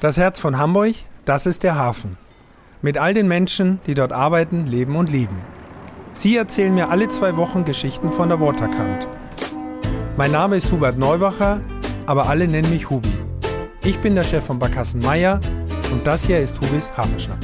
Das 0.00 0.16
Herz 0.16 0.40
von 0.40 0.56
Hamburg, 0.56 0.94
das 1.26 1.44
ist 1.44 1.62
der 1.62 1.74
Hafen. 1.74 2.16
Mit 2.80 2.96
all 2.96 3.12
den 3.12 3.28
Menschen, 3.28 3.80
die 3.86 3.92
dort 3.92 4.14
arbeiten, 4.14 4.66
leben 4.66 4.96
und 4.96 5.12
lieben. 5.12 5.36
Sie 6.14 6.38
erzählen 6.38 6.72
mir 6.72 6.88
alle 6.88 7.08
zwei 7.08 7.36
Wochen 7.36 7.66
Geschichten 7.66 8.10
von 8.10 8.30
der 8.30 8.40
Waterkant. 8.40 9.06
Mein 10.16 10.30
Name 10.32 10.56
ist 10.56 10.72
Hubert 10.72 10.96
Neubacher, 10.96 11.60
aber 12.06 12.30
alle 12.30 12.48
nennen 12.48 12.70
mich 12.70 12.88
Hubi. 12.88 13.12
Ich 13.84 14.00
bin 14.00 14.14
der 14.14 14.24
Chef 14.24 14.42
von 14.42 14.58
Barkassen 14.58 15.02
Meier 15.02 15.38
und 15.92 16.06
das 16.06 16.24
hier 16.24 16.40
ist 16.40 16.58
Hubis 16.62 16.90
Hafenschnack. 16.96 17.36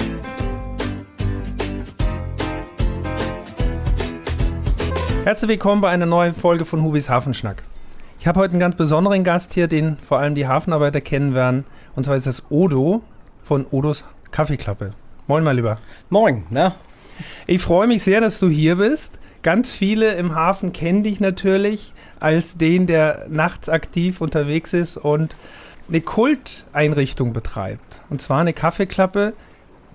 Herzlich 5.24 5.50
willkommen 5.50 5.82
bei 5.82 5.90
einer 5.90 6.06
neuen 6.06 6.34
Folge 6.34 6.64
von 6.64 6.82
Hubis 6.82 7.10
Hafenschnack. 7.10 7.64
Ich 8.18 8.26
habe 8.26 8.40
heute 8.40 8.52
einen 8.52 8.60
ganz 8.60 8.76
besonderen 8.76 9.24
Gast 9.24 9.52
hier, 9.52 9.68
den 9.68 9.98
vor 9.98 10.20
allem 10.20 10.34
die 10.34 10.48
Hafenarbeiter 10.48 11.02
kennen 11.02 11.34
werden. 11.34 11.66
Und 11.96 12.04
zwar 12.04 12.16
ist 12.16 12.26
das 12.26 12.44
Odo 12.50 13.02
von 13.42 13.66
Odos 13.70 14.04
Kaffeeklappe. 14.30 14.92
Moin, 15.26 15.42
mein 15.42 15.56
Lieber. 15.56 15.78
Moin, 16.10 16.44
ne? 16.50 16.72
Ich 17.46 17.62
freue 17.62 17.86
mich 17.86 18.02
sehr, 18.02 18.20
dass 18.20 18.38
du 18.38 18.48
hier 18.48 18.76
bist. 18.76 19.18
Ganz 19.42 19.72
viele 19.72 20.14
im 20.14 20.34
Hafen 20.34 20.72
kennen 20.72 21.02
dich 21.02 21.20
natürlich 21.20 21.94
als 22.20 22.58
den, 22.58 22.86
der 22.86 23.26
nachts 23.30 23.68
aktiv 23.68 24.20
unterwegs 24.20 24.72
ist 24.72 24.96
und 24.98 25.34
eine 25.88 26.00
Kulteinrichtung 26.00 27.32
betreibt. 27.32 28.02
Und 28.10 28.20
zwar 28.20 28.40
eine 28.40 28.52
Kaffeeklappe, 28.52 29.32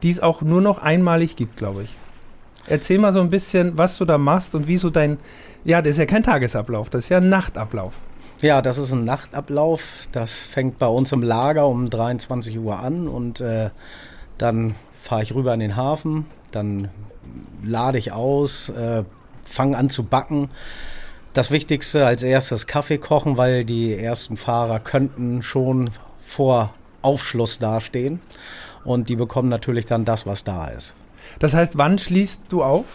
die 0.01 0.09
es 0.09 0.21
auch 0.21 0.41
nur 0.41 0.61
noch 0.61 0.79
einmalig 0.79 1.35
gibt, 1.35 1.57
glaube 1.57 1.83
ich. 1.83 1.95
Erzähl 2.67 2.97
mal 2.97 3.13
so 3.13 3.21
ein 3.21 3.29
bisschen, 3.29 3.77
was 3.77 3.97
du 3.97 4.05
da 4.05 4.17
machst 4.17 4.55
und 4.55 4.67
wieso 4.67 4.89
dein. 4.89 5.17
Ja, 5.63 5.81
das 5.81 5.91
ist 5.91 5.97
ja 5.99 6.05
kein 6.05 6.23
Tagesablauf, 6.23 6.89
das 6.89 7.05
ist 7.05 7.09
ja 7.09 7.17
ein 7.17 7.29
Nachtablauf. 7.29 7.93
Ja, 8.41 8.63
das 8.63 8.79
ist 8.79 8.91
ein 8.91 9.05
Nachtablauf. 9.05 10.07
Das 10.11 10.39
fängt 10.39 10.79
bei 10.79 10.87
uns 10.87 11.11
im 11.11 11.21
Lager 11.21 11.67
um 11.67 11.89
23 11.89 12.57
Uhr 12.57 12.79
an 12.79 13.07
und 13.07 13.39
äh, 13.39 13.69
dann 14.39 14.75
fahre 15.01 15.21
ich 15.21 15.35
rüber 15.35 15.53
in 15.53 15.59
den 15.59 15.75
Hafen, 15.75 16.25
dann 16.51 16.89
lade 17.63 17.99
ich 17.99 18.11
aus, 18.11 18.69
äh, 18.69 19.03
fange 19.43 19.77
an 19.77 19.91
zu 19.91 20.03
backen. 20.03 20.49
Das 21.33 21.51
Wichtigste 21.51 22.05
als 22.05 22.23
erstes 22.23 22.65
Kaffee 22.65 22.97
kochen, 22.97 23.37
weil 23.37 23.63
die 23.63 23.95
ersten 23.95 24.37
Fahrer 24.37 24.79
könnten 24.79 25.43
schon 25.43 25.91
vor 26.21 26.73
Aufschluss 27.03 27.59
dastehen 27.59 28.21
und 28.83 29.09
die 29.09 29.15
bekommen 29.15 29.49
natürlich 29.49 29.85
dann 29.85 30.03
das, 30.03 30.25
was 30.25 30.43
da 30.43 30.67
ist. 30.67 30.95
Das 31.39 31.53
heißt, 31.53 31.77
wann 31.77 31.99
schließt 31.99 32.43
du 32.49 32.63
auf? 32.63 32.85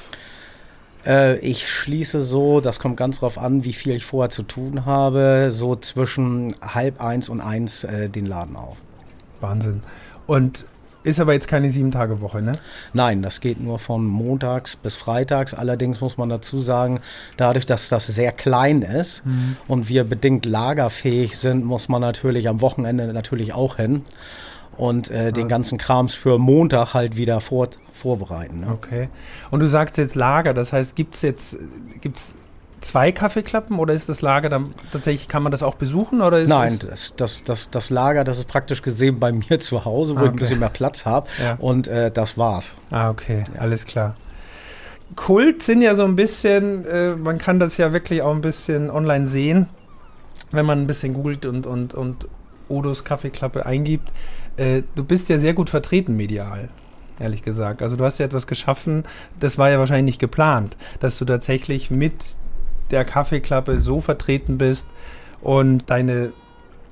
Äh, 1.07 1.39
ich 1.39 1.69
schließe 1.69 2.23
so, 2.23 2.61
das 2.61 2.79
kommt 2.81 2.97
ganz 2.97 3.21
drauf 3.21 3.39
an, 3.39 3.65
wie 3.65 3.73
viel 3.73 3.95
ich 3.95 4.05
vorher 4.05 4.31
zu 4.31 4.43
tun 4.43 4.85
habe, 4.85 5.49
so 5.51 5.77
zwischen 5.77 6.55
halb 6.61 7.01
eins 7.01 7.29
und 7.29 7.41
eins 7.41 7.85
äh, 7.85 8.09
den 8.09 8.27
Laden 8.27 8.57
auf. 8.57 8.77
Wahnsinn. 9.41 9.83
Und 10.27 10.65
ist 11.07 11.21
aber 11.21 11.35
jetzt 11.35 11.47
keine 11.47 11.71
Sieben-Tage-Woche, 11.71 12.43
ne? 12.43 12.57
Nein, 12.93 13.23
das 13.23 13.41
geht 13.41 13.61
nur 13.61 13.79
von 13.79 14.05
montags 14.05 14.75
bis 14.75 14.97
freitags. 14.97 15.55
Allerdings 15.55 16.01
muss 16.01 16.19
man 16.19 16.29
dazu 16.29 16.59
sagen, 16.59 16.99
dadurch, 17.37 17.65
dass 17.65 17.89
das 17.89 18.09
sehr 18.09 18.33
klein 18.33 18.83
ist 18.83 19.25
mhm. 19.25 19.57
und 19.69 19.89
wir 19.89 20.03
bedingt 20.03 20.45
lagerfähig 20.47 21.39
sind, 21.39 21.65
muss 21.65 21.89
man 21.89 22.01
natürlich 22.01 22.49
am 22.49 22.61
Wochenende 22.61 23.13
natürlich 23.13 23.53
auch 23.53 23.77
hin 23.77 24.03
und 24.77 25.11
äh, 25.11 25.33
den 25.33 25.49
ganzen 25.49 25.79
Krams 25.79 26.15
für 26.15 26.39
Montag 26.39 26.95
halt 26.95 27.17
wieder 27.17 27.41
vor, 27.41 27.69
vorbereiten. 27.93 28.61
Ne? 28.61 28.69
Okay. 28.73 29.09
Und 29.51 29.61
du 29.61 29.69
sagst 29.69 29.97
jetzt 29.97 30.15
Lager, 30.15 30.55
das 30.55 30.73
heißt, 30.73 30.97
gibt 30.97 31.15
es 31.15 31.23
jetzt 31.23 31.59
gibt's 32.01 32.35
zwei 32.81 33.11
Kaffeeklappen 33.13 33.79
oder 33.79 33.95
ist 33.95 34.09
das 34.09 34.23
Lager 34.23 34.49
dann 34.49 34.75
tatsächlich, 34.93 35.29
kann 35.29 35.43
man 35.43 35.51
das 35.51 35.63
auch 35.63 35.75
besuchen? 35.75 36.21
Oder 36.21 36.45
Nein, 36.45 36.79
das, 36.79 37.17
das, 37.17 37.43
das, 37.45 37.71
das 37.71 37.91
Lager, 37.91 38.25
das 38.25 38.39
ist 38.39 38.49
praktisch 38.49 38.83
gesehen 38.83 39.19
bei 39.19 39.33
mir 39.33 39.61
zu 39.61 39.85
Hause, 39.85 40.15
wo 40.15 40.21
okay. 40.21 40.27
ich 40.27 40.33
ein 40.33 40.37
bisschen 40.37 40.59
mehr 40.61 40.69
Platz 40.69 41.05
habe 41.05 41.29
ja. 41.43 41.57
und 41.59 41.89
äh, 41.89 42.11
das 42.11 42.39
war's. 42.39 42.77
Ah, 42.91 43.11
okay, 43.11 43.45
ja. 43.55 43.61
alles 43.61 43.85
klar. 43.85 44.15
Kult 45.15 45.63
sind 45.63 45.83
ja 45.83 45.95
so 45.95 46.05
ein 46.05 46.17
bisschen, 46.17 46.85
äh, 46.87 47.15
man 47.15 47.39
kann 47.39 47.61
das 47.61 47.77
ja 47.77 47.93
wirklich 47.93 48.23
auch 48.23 48.35
ein 48.35 48.41
bisschen 48.41 48.91
online 48.91 49.27
sehen, 49.27 49.69
wenn 50.51 50.67
man 50.67 50.83
ein 50.83 50.87
bisschen 50.87 51.15
googelt 51.15 51.47
und, 51.47 51.67
und, 51.67 51.95
und 51.95 52.27
Odos 52.69 53.05
Kaffeeklappe 53.05 53.65
eingibt. 53.65 54.11
Äh, 54.57 54.83
du 54.95 55.05
bist 55.05 55.29
ja 55.29 55.39
sehr 55.39 55.55
gut 55.55 55.71
vertreten 55.71 56.17
medial, 56.17 56.69
ehrlich 57.19 57.43
gesagt. 57.43 57.83
Also 57.83 57.97
du 57.97 58.05
hast 58.05 58.19
ja 58.19 58.27
etwas 58.27 58.47
geschaffen, 58.47 59.05
das 59.39 59.59
war 59.59 59.71
ja 59.71 59.79
wahrscheinlich 59.79 60.15
nicht 60.15 60.21
geplant, 60.21 60.77
dass 61.01 61.19
du 61.19 61.25
tatsächlich 61.25 61.91
mit 61.91 62.15
der 62.91 63.05
Kaffeeklappe 63.05 63.81
so 63.81 64.01
vertreten 64.01 64.59
bist 64.59 64.87
und 65.43 65.91
deine 65.91 66.33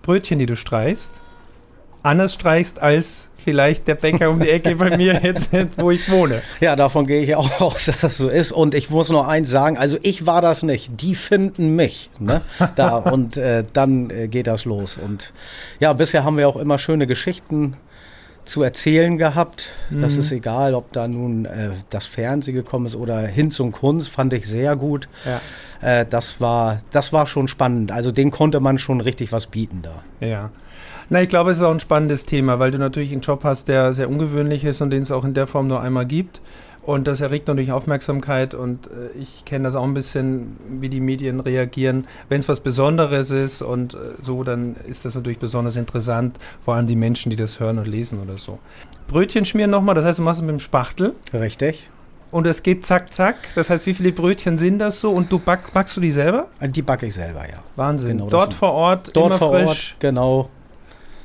Brötchen, 0.03 0.39
die 0.39 0.47
du 0.47 0.57
streichst, 0.57 1.11
anders 2.03 2.35
streichst 2.35 2.81
als 2.81 3.29
vielleicht 3.44 3.87
der 3.87 3.94
Bäcker 3.94 4.31
um 4.31 4.41
die 4.41 4.50
Ecke 4.50 4.75
bei 4.77 4.97
mir 4.97 5.21
jetzt, 5.22 5.50
wo 5.77 5.91
ich 5.91 6.10
wohne. 6.10 6.43
Ja, 6.60 6.75
davon 6.75 7.06
gehe 7.06 7.22
ich 7.22 7.37
auch 7.37 7.60
aus, 7.60 7.87
dass 7.87 8.00
das 8.00 8.16
so 8.16 8.28
ist. 8.28 8.53
Und 8.53 8.75
ich 8.75 8.91
muss 8.91 9.10
noch 9.10 9.28
eins 9.28 9.50
sagen, 9.50 9.78
also 9.78 9.99
ich 10.03 10.27
war 10.27 10.41
das 10.41 10.62
nicht. 10.62 10.91
Die 11.00 11.15
finden 11.15 11.77
mich 11.77 12.10
ne? 12.19 12.41
da 12.77 12.97
und 12.97 13.37
äh, 13.37 13.65
dann 13.72 14.10
äh, 14.10 14.28
geht 14.28 14.47
das 14.47 14.65
los. 14.65 14.97
Und 14.97 15.33
ja, 15.78 15.93
bisher 15.93 16.25
haben 16.25 16.38
wir 16.38 16.49
auch 16.49 16.56
immer 16.56 16.78
schöne 16.78 17.06
Geschichten 17.06 17.77
zu 18.44 18.62
erzählen 18.62 19.16
gehabt. 19.16 19.69
Mhm. 19.91 20.03
Das 20.03 20.16
ist 20.16 20.33
egal, 20.33 20.75
ob 20.75 20.93
da 20.93 21.09
nun 21.09 21.44
äh, 21.44 21.71
das 21.91 22.06
Fernsehen 22.06 22.54
gekommen 22.54 22.87
ist 22.87 22.97
oder 22.97 23.21
Hin 23.21 23.50
zum 23.50 23.72
Kunst, 23.72 24.10
fand 24.10 24.33
ich 24.33 24.47
sehr 24.47 24.77
gut. 24.77 25.09
Ja. 25.25 25.41
Äh, 26.00 26.06
das, 26.09 26.41
war, 26.41 26.78
das 26.91 27.12
war 27.12 27.27
schon 27.27 27.49
spannend. 27.49 27.93
Also 27.93 28.12
den 28.12 28.31
konnte 28.31 28.60
man 28.60 28.78
schon 28.78 29.00
richtig 29.00 29.33
was 29.33 29.47
bieten 29.47 29.83
da. 29.83 30.27
Ja. 30.27 30.50
Na, 31.10 31.22
ich 31.22 31.28
glaube, 31.28 31.50
es 31.50 31.59
ist 31.59 31.62
auch 31.62 31.70
ein 31.70 31.81
spannendes 31.81 32.26
Thema, 32.26 32.59
weil 32.59 32.70
du 32.70 32.78
natürlich 32.78 33.12
einen 33.12 33.20
Job 33.20 33.44
hast, 33.44 33.69
der 33.69 33.92
sehr 33.92 34.09
ungewöhnlich 34.09 34.65
ist 34.65 34.81
und 34.81 34.91
den 34.91 35.03
es 35.03 35.10
auch 35.10 35.25
in 35.25 35.34
der 35.34 35.47
Form 35.47 35.66
nur 35.66 35.81
einmal 35.81 36.06
gibt. 36.06 36.41
Und 36.82 37.06
das 37.06 37.22
erregt 37.22 37.48
natürlich 37.48 37.72
Aufmerksamkeit 37.72 38.53
und 38.53 38.88
äh, 38.88 39.19
ich 39.19 39.47
kenne 39.47 39.65
das 39.65 39.75
auch 39.75 39.84
ein 39.84 39.94
bisschen, 39.94 40.59
wie 40.81 40.91
die 40.91 41.00
Medien 41.00 41.41
reagieren. 41.41 42.06
Wenn 42.28 42.41
es 42.41 42.48
was 42.48 42.60
Besonderes 42.60 43.31
ist 43.31 43.62
und 43.62 43.94
äh, 43.94 43.98
so, 44.20 44.44
dann 44.44 44.76
ist 44.87 45.06
das 45.06 45.15
natürlich 45.15 45.38
besonders 45.38 45.76
interessant, 45.76 46.38
vor 46.62 46.75
allem 46.75 46.87
die 46.87 46.97
Menschen, 46.97 47.31
die 47.31 47.36
das 47.36 47.59
hören 47.59 47.78
und 47.78 47.88
lesen 47.88 48.21
oder 48.21 48.36
so. 48.36 48.59
Brötchen 49.09 49.47
schmieren 49.47 49.71
nochmal, 49.71 49.94
das 49.94 50.04
heißt, 50.04 50.19
du 50.19 50.22
machst 50.22 50.41
es 50.41 50.47
mit 50.47 50.53
dem 50.53 50.60
Spachtel. 50.60 51.15
Richtig. 51.32 51.88
Und 52.31 52.47
es 52.47 52.62
geht 52.62 52.84
zack, 52.84 53.15
zack. 53.15 53.36
Das 53.54 53.71
heißt, 53.71 53.86
wie 53.86 53.94
viele 53.94 54.12
Brötchen 54.12 54.59
sind 54.59 54.81
das 54.81 55.00
so? 55.00 55.12
Und 55.12 55.31
du 55.31 55.38
backst, 55.38 55.72
backst 55.72 55.97
du 55.97 56.00
die 56.00 56.10
selber? 56.10 56.48
Die 56.60 56.82
backe 56.82 57.06
ich 57.06 57.15
selber, 57.15 57.48
ja. 57.48 57.59
Wahnsinn. 57.76 58.19
Genau, 58.19 58.28
dort 58.28 58.53
vor 58.53 58.72
Ort, 58.72 59.10
dort 59.15 59.26
immer 59.26 59.38
vor 59.38 59.53
frisch. 59.53 59.69
Ort, 59.92 59.97
genau. 60.00 60.50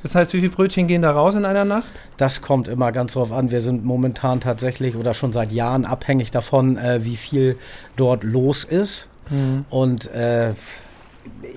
Das 0.02 0.14
heißt, 0.14 0.32
wie 0.32 0.40
viele 0.40 0.52
Brötchen 0.52 0.86
gehen 0.86 1.02
da 1.02 1.10
raus 1.10 1.34
in 1.34 1.44
einer 1.44 1.64
Nacht? 1.64 1.88
Das 2.16 2.40
kommt 2.42 2.68
immer 2.68 2.92
ganz 2.92 3.12
drauf 3.14 3.32
an. 3.32 3.50
Wir 3.50 3.60
sind 3.60 3.84
momentan 3.84 4.40
tatsächlich 4.40 4.96
oder 4.96 5.14
schon 5.14 5.32
seit 5.32 5.52
Jahren 5.52 5.84
abhängig 5.84 6.30
davon, 6.30 6.78
äh, 6.78 7.04
wie 7.04 7.16
viel 7.16 7.58
dort 7.96 8.24
los 8.24 8.64
ist. 8.64 9.08
Mhm. 9.28 9.64
Und 9.68 10.10
äh, 10.12 10.54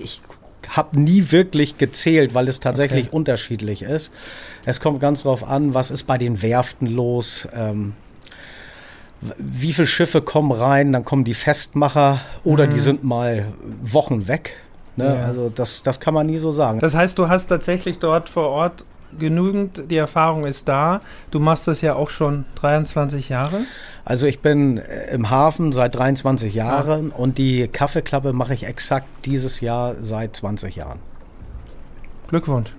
ich 0.02 0.20
habe 0.68 1.00
nie 1.00 1.30
wirklich 1.30 1.78
gezählt, 1.78 2.34
weil 2.34 2.48
es 2.48 2.60
tatsächlich 2.60 3.08
okay. 3.08 3.16
unterschiedlich 3.16 3.82
ist. 3.82 4.12
Es 4.64 4.80
kommt 4.80 5.00
ganz 5.00 5.22
drauf 5.22 5.46
an, 5.46 5.74
was 5.74 5.90
ist 5.90 6.04
bei 6.04 6.18
den 6.18 6.42
Werften 6.42 6.86
los. 6.86 7.48
Ähm, 7.54 7.94
wie 9.38 9.72
viele 9.72 9.86
Schiffe 9.86 10.20
kommen 10.20 10.52
rein, 10.52 10.92
dann 10.92 11.04
kommen 11.04 11.24
die 11.24 11.34
Festmacher 11.34 12.20
oder 12.42 12.66
mhm. 12.66 12.70
die 12.70 12.80
sind 12.80 13.04
mal 13.04 13.46
Wochen 13.82 14.28
weg. 14.28 14.56
Ne? 14.96 15.16
Ja. 15.20 15.26
Also 15.26 15.50
das, 15.54 15.82
das 15.82 16.00
kann 16.00 16.14
man 16.14 16.26
nie 16.26 16.38
so 16.38 16.52
sagen. 16.52 16.80
Das 16.80 16.94
heißt, 16.94 17.18
du 17.18 17.28
hast 17.28 17.48
tatsächlich 17.48 17.98
dort 17.98 18.28
vor 18.28 18.48
Ort 18.48 18.84
genügend, 19.18 19.90
die 19.90 19.96
Erfahrung 19.96 20.44
ist 20.44 20.68
da. 20.68 21.00
Du 21.30 21.40
machst 21.40 21.68
das 21.68 21.80
ja 21.80 21.94
auch 21.94 22.10
schon 22.10 22.44
23 22.56 23.28
Jahre. 23.28 23.60
Also 24.04 24.26
ich 24.26 24.40
bin 24.40 24.78
äh, 24.78 25.12
im 25.12 25.30
Hafen 25.30 25.72
seit 25.72 25.94
23 25.94 26.54
Jahren 26.54 27.10
ja. 27.10 27.16
und 27.16 27.38
die 27.38 27.68
Kaffeeklappe 27.68 28.32
mache 28.32 28.54
ich 28.54 28.66
exakt 28.66 29.06
dieses 29.24 29.60
Jahr 29.60 29.96
seit 30.00 30.36
20 30.36 30.76
Jahren. 30.76 30.98
Glückwunsch. 32.28 32.72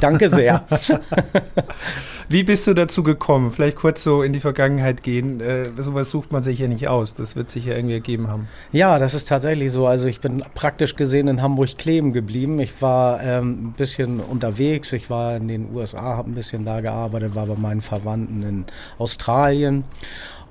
Danke 0.00 0.28
sehr. 0.28 0.64
Wie 2.28 2.42
bist 2.42 2.66
du 2.66 2.74
dazu 2.74 3.02
gekommen? 3.02 3.52
Vielleicht 3.52 3.76
kurz 3.76 4.02
so 4.02 4.22
in 4.22 4.32
die 4.32 4.40
Vergangenheit 4.40 5.02
gehen. 5.02 5.40
Äh, 5.40 5.66
sowas 5.78 6.10
sucht 6.10 6.32
man 6.32 6.42
sich 6.42 6.58
ja 6.58 6.68
nicht 6.68 6.88
aus. 6.88 7.14
Das 7.14 7.36
wird 7.36 7.50
sich 7.50 7.66
ja 7.66 7.74
irgendwie 7.74 7.94
ergeben 7.94 8.28
haben. 8.28 8.48
Ja, 8.72 8.98
das 8.98 9.14
ist 9.14 9.28
tatsächlich 9.28 9.70
so. 9.70 9.86
Also 9.86 10.06
ich 10.06 10.20
bin 10.20 10.42
praktisch 10.54 10.96
gesehen 10.96 11.28
in 11.28 11.42
Hamburg 11.42 11.76
kleben 11.76 12.12
geblieben. 12.12 12.58
Ich 12.60 12.80
war 12.80 13.22
ähm, 13.22 13.68
ein 13.68 13.74
bisschen 13.76 14.20
unterwegs. 14.20 14.92
Ich 14.92 15.10
war 15.10 15.36
in 15.36 15.48
den 15.48 15.74
USA, 15.74 16.16
habe 16.16 16.30
ein 16.30 16.34
bisschen 16.34 16.64
da 16.64 16.80
gearbeitet, 16.80 17.34
war 17.34 17.46
bei 17.46 17.56
meinen 17.56 17.82
Verwandten 17.82 18.42
in 18.42 18.64
Australien 18.98 19.84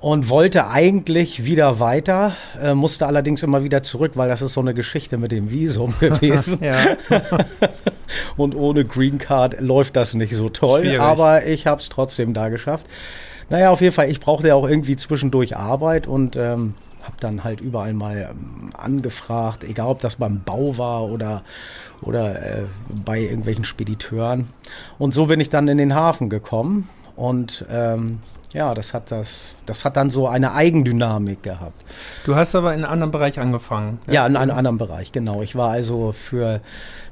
und 0.04 0.28
wollte 0.28 0.68
eigentlich 0.68 1.46
wieder 1.46 1.80
weiter, 1.80 2.36
äh, 2.60 2.74
musste 2.74 3.06
allerdings 3.06 3.42
immer 3.42 3.64
wieder 3.64 3.80
zurück, 3.80 4.12
weil 4.16 4.28
das 4.28 4.42
ist 4.42 4.52
so 4.52 4.60
eine 4.60 4.74
Geschichte 4.74 5.16
mit 5.16 5.32
dem 5.32 5.50
Visum 5.50 5.94
gewesen. 6.00 6.60
und 8.36 8.54
ohne 8.54 8.84
Green 8.84 9.18
Card 9.18 9.60
läuft 9.60 9.96
das 9.96 10.14
nicht 10.14 10.34
so 10.34 10.48
toll, 10.48 10.82
Schwierig. 10.82 11.00
aber 11.00 11.46
ich 11.46 11.66
habe 11.66 11.80
es 11.80 11.88
trotzdem 11.88 12.34
da 12.34 12.48
geschafft. 12.48 12.86
Naja, 13.50 13.70
auf 13.70 13.80
jeden 13.80 13.94
Fall, 13.94 14.10
ich 14.10 14.20
brauchte 14.20 14.48
ja 14.48 14.54
auch 14.54 14.68
irgendwie 14.68 14.96
zwischendurch 14.96 15.56
Arbeit 15.56 16.06
und 16.06 16.36
ähm, 16.36 16.74
habe 17.02 17.16
dann 17.20 17.44
halt 17.44 17.60
überall 17.60 17.92
mal 17.92 18.30
ähm, 18.30 18.70
angefragt, 18.76 19.64
egal 19.64 19.88
ob 19.88 20.00
das 20.00 20.16
beim 20.16 20.42
Bau 20.42 20.78
war 20.78 21.04
oder, 21.04 21.42
oder 22.00 22.42
äh, 22.42 22.62
bei 23.04 23.20
irgendwelchen 23.20 23.64
Spediteuren. 23.64 24.48
Und 24.98 25.14
so 25.14 25.26
bin 25.26 25.40
ich 25.40 25.50
dann 25.50 25.68
in 25.68 25.78
den 25.78 25.94
Hafen 25.94 26.30
gekommen 26.30 26.88
und 27.16 27.64
ähm, 27.70 28.20
ja, 28.54 28.72
das 28.72 28.94
hat 28.94 29.10
das, 29.10 29.54
das 29.66 29.84
hat 29.84 29.96
dann 29.96 30.10
so 30.10 30.28
eine 30.28 30.52
Eigendynamik 30.52 31.42
gehabt. 31.42 31.84
Du 32.24 32.36
hast 32.36 32.54
aber 32.54 32.72
in 32.72 32.84
einem 32.84 32.92
anderen 32.92 33.10
Bereich 33.10 33.40
angefangen. 33.40 33.98
Ja, 34.06 34.26
in 34.26 34.36
einem 34.36 34.56
anderen 34.56 34.78
Bereich, 34.78 35.10
genau. 35.10 35.42
Ich 35.42 35.56
war 35.56 35.72
also 35.72 36.12
für 36.12 36.60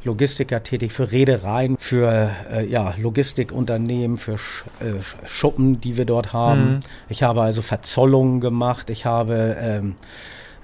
Logistiker 0.04 0.62
tätig, 0.62 0.92
für 0.92 1.10
Reedereien, 1.10 1.76
für 1.78 2.30
äh, 2.52 2.64
ja, 2.64 2.94
Logistikunternehmen, 2.96 4.18
für 4.18 4.38
Sch 4.38 4.64
äh, 4.80 5.02
Schuppen, 5.26 5.80
die 5.80 5.96
wir 5.96 6.04
dort 6.04 6.32
haben. 6.32 6.74
Mhm. 6.74 6.80
Ich 7.08 7.24
habe 7.24 7.42
also 7.42 7.60
Verzollungen 7.60 8.40
gemacht. 8.40 8.88
Ich 8.88 9.04
habe 9.04 9.56
ähm, 9.58 9.96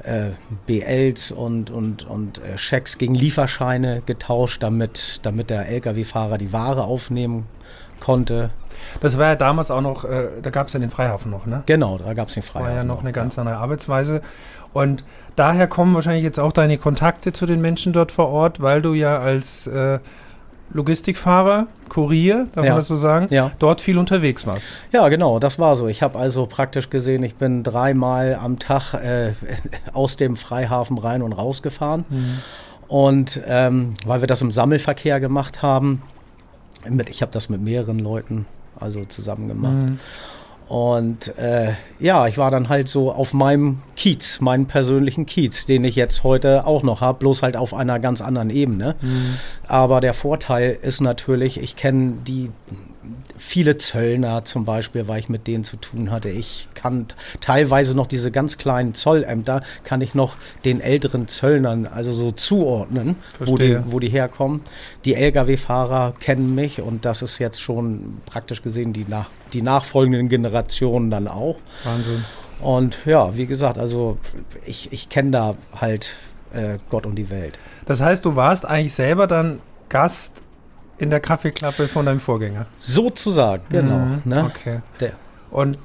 äh, 0.04 0.30
BLs 0.66 1.32
und, 1.32 1.70
und, 1.70 2.06
und 2.06 2.38
äh, 2.38 2.56
Schecks 2.56 2.98
gegen 2.98 3.16
Lieferscheine 3.16 4.02
getauscht, 4.06 4.62
damit, 4.62 5.18
damit 5.24 5.50
der 5.50 5.68
Lkw-Fahrer 5.68 6.38
die 6.38 6.52
Ware 6.52 6.84
aufnehmen 6.84 7.46
konnte. 7.98 8.50
Das 9.00 9.18
war 9.18 9.26
ja 9.26 9.36
damals 9.36 9.70
auch 9.70 9.80
noch, 9.80 10.04
äh, 10.04 10.28
da 10.42 10.50
gab 10.50 10.68
es 10.68 10.72
ja 10.72 10.80
den 10.80 10.90
Freihafen 10.90 11.30
noch, 11.30 11.46
ne? 11.46 11.62
Genau, 11.66 11.98
da 11.98 12.14
gab 12.14 12.28
es 12.28 12.34
den 12.34 12.42
Freihafen. 12.42 12.70
War 12.70 12.78
ja 12.78 12.84
noch, 12.84 12.96
noch 12.96 13.02
eine 13.02 13.12
ganz 13.12 13.36
ja. 13.36 13.42
andere 13.42 13.56
Arbeitsweise. 13.56 14.20
Und 14.72 15.04
daher 15.36 15.66
kommen 15.66 15.94
wahrscheinlich 15.94 16.24
jetzt 16.24 16.38
auch 16.38 16.52
deine 16.52 16.78
Kontakte 16.78 17.32
zu 17.32 17.46
den 17.46 17.60
Menschen 17.60 17.92
dort 17.92 18.12
vor 18.12 18.28
Ort, 18.28 18.60
weil 18.60 18.82
du 18.82 18.94
ja 18.94 19.18
als 19.18 19.66
äh, 19.66 19.98
Logistikfahrer, 20.70 21.66
Kurier, 21.88 22.46
darf 22.52 22.64
ja. 22.64 22.72
man 22.72 22.80
das 22.80 22.88
so 22.88 22.96
sagen, 22.96 23.26
ja. 23.30 23.50
dort 23.58 23.80
viel 23.80 23.98
unterwegs 23.98 24.46
warst. 24.46 24.68
Ja, 24.92 25.08
genau, 25.08 25.38
das 25.38 25.58
war 25.58 25.76
so. 25.76 25.88
Ich 25.88 26.02
habe 26.02 26.18
also 26.18 26.46
praktisch 26.46 26.90
gesehen, 26.90 27.22
ich 27.22 27.36
bin 27.36 27.62
dreimal 27.62 28.38
am 28.40 28.58
Tag 28.58 28.92
äh, 28.94 29.32
aus 29.94 30.16
dem 30.16 30.36
Freihafen 30.36 30.98
rein 30.98 31.22
und 31.22 31.32
raus 31.32 31.62
gefahren. 31.62 32.04
Mhm. 32.10 32.38
Und 32.88 33.40
ähm, 33.46 33.94
weil 34.06 34.20
wir 34.20 34.26
das 34.26 34.42
im 34.42 34.52
Sammelverkehr 34.52 35.20
gemacht 35.20 35.62
haben, 35.62 36.02
mit, 36.88 37.08
ich 37.08 37.22
habe 37.22 37.32
das 37.32 37.48
mit 37.48 37.60
mehreren 37.60 37.98
Leuten 37.98 38.46
also 38.80 39.04
zusammen 39.04 39.48
gemacht. 39.48 39.72
Mhm. 39.72 39.98
Und 40.68 41.38
äh, 41.38 41.72
ja, 41.98 42.26
ich 42.26 42.36
war 42.36 42.50
dann 42.50 42.68
halt 42.68 42.88
so 42.88 43.10
auf 43.10 43.32
meinem 43.32 43.78
Kiez, 43.96 44.40
meinen 44.40 44.66
persönlichen 44.66 45.24
Kiez, 45.24 45.64
den 45.64 45.82
ich 45.84 45.96
jetzt 45.96 46.24
heute 46.24 46.66
auch 46.66 46.82
noch 46.82 47.00
habe, 47.00 47.20
bloß 47.20 47.42
halt 47.42 47.56
auf 47.56 47.72
einer 47.72 47.98
ganz 47.98 48.20
anderen 48.20 48.50
Ebene. 48.50 48.94
Mhm. 49.00 49.38
Aber 49.66 50.02
der 50.02 50.12
Vorteil 50.12 50.76
ist 50.82 51.00
natürlich, 51.00 51.58
ich 51.58 51.76
kenne 51.76 52.18
die 52.26 52.50
viele 53.36 53.76
Zöllner 53.76 54.44
zum 54.44 54.64
Beispiel, 54.64 55.08
weil 55.08 55.20
ich 55.20 55.28
mit 55.28 55.46
denen 55.46 55.64
zu 55.64 55.76
tun 55.76 56.10
hatte. 56.10 56.28
Ich 56.28 56.68
kann 56.74 57.06
teilweise 57.40 57.94
noch 57.94 58.06
diese 58.06 58.30
ganz 58.30 58.58
kleinen 58.58 58.94
Zollämter, 58.94 59.62
kann 59.84 60.00
ich 60.00 60.14
noch 60.14 60.36
den 60.64 60.80
älteren 60.80 61.28
Zöllnern 61.28 61.86
also 61.86 62.12
so 62.12 62.30
zuordnen, 62.30 63.16
wo 63.38 63.56
die, 63.56 63.78
wo 63.86 64.00
die 64.00 64.08
herkommen. 64.08 64.60
Die 65.04 65.14
Lkw-Fahrer 65.14 66.14
kennen 66.20 66.54
mich 66.54 66.80
und 66.80 67.04
das 67.04 67.22
ist 67.22 67.38
jetzt 67.38 67.60
schon 67.60 68.18
praktisch 68.26 68.62
gesehen 68.62 68.92
die, 68.92 69.06
nach, 69.08 69.30
die 69.52 69.62
nachfolgenden 69.62 70.28
Generationen 70.28 71.10
dann 71.10 71.28
auch. 71.28 71.56
Wahnsinn. 71.84 72.24
Und 72.60 72.98
ja, 73.06 73.36
wie 73.36 73.46
gesagt, 73.46 73.78
also 73.78 74.18
ich, 74.66 74.92
ich 74.92 75.08
kenne 75.08 75.30
da 75.30 75.54
halt 75.80 76.14
äh, 76.52 76.78
Gott 76.90 77.06
und 77.06 77.16
die 77.16 77.30
Welt. 77.30 77.58
Das 77.86 78.00
heißt, 78.00 78.24
du 78.24 78.36
warst 78.36 78.66
eigentlich 78.66 78.94
selber 78.94 79.26
dann 79.26 79.60
Gast 79.88 80.42
in 80.98 81.10
der 81.10 81.20
Kaffeeklappe 81.20 81.88
von 81.88 82.06
deinem 82.06 82.20
Vorgänger. 82.20 82.66
Sozusagen, 82.78 83.62
genau. 83.70 83.98
Mhm, 83.98 84.22
ne? 84.24 84.44
Okay. 84.44 84.80
Der. 85.00 85.12
Und 85.50 85.78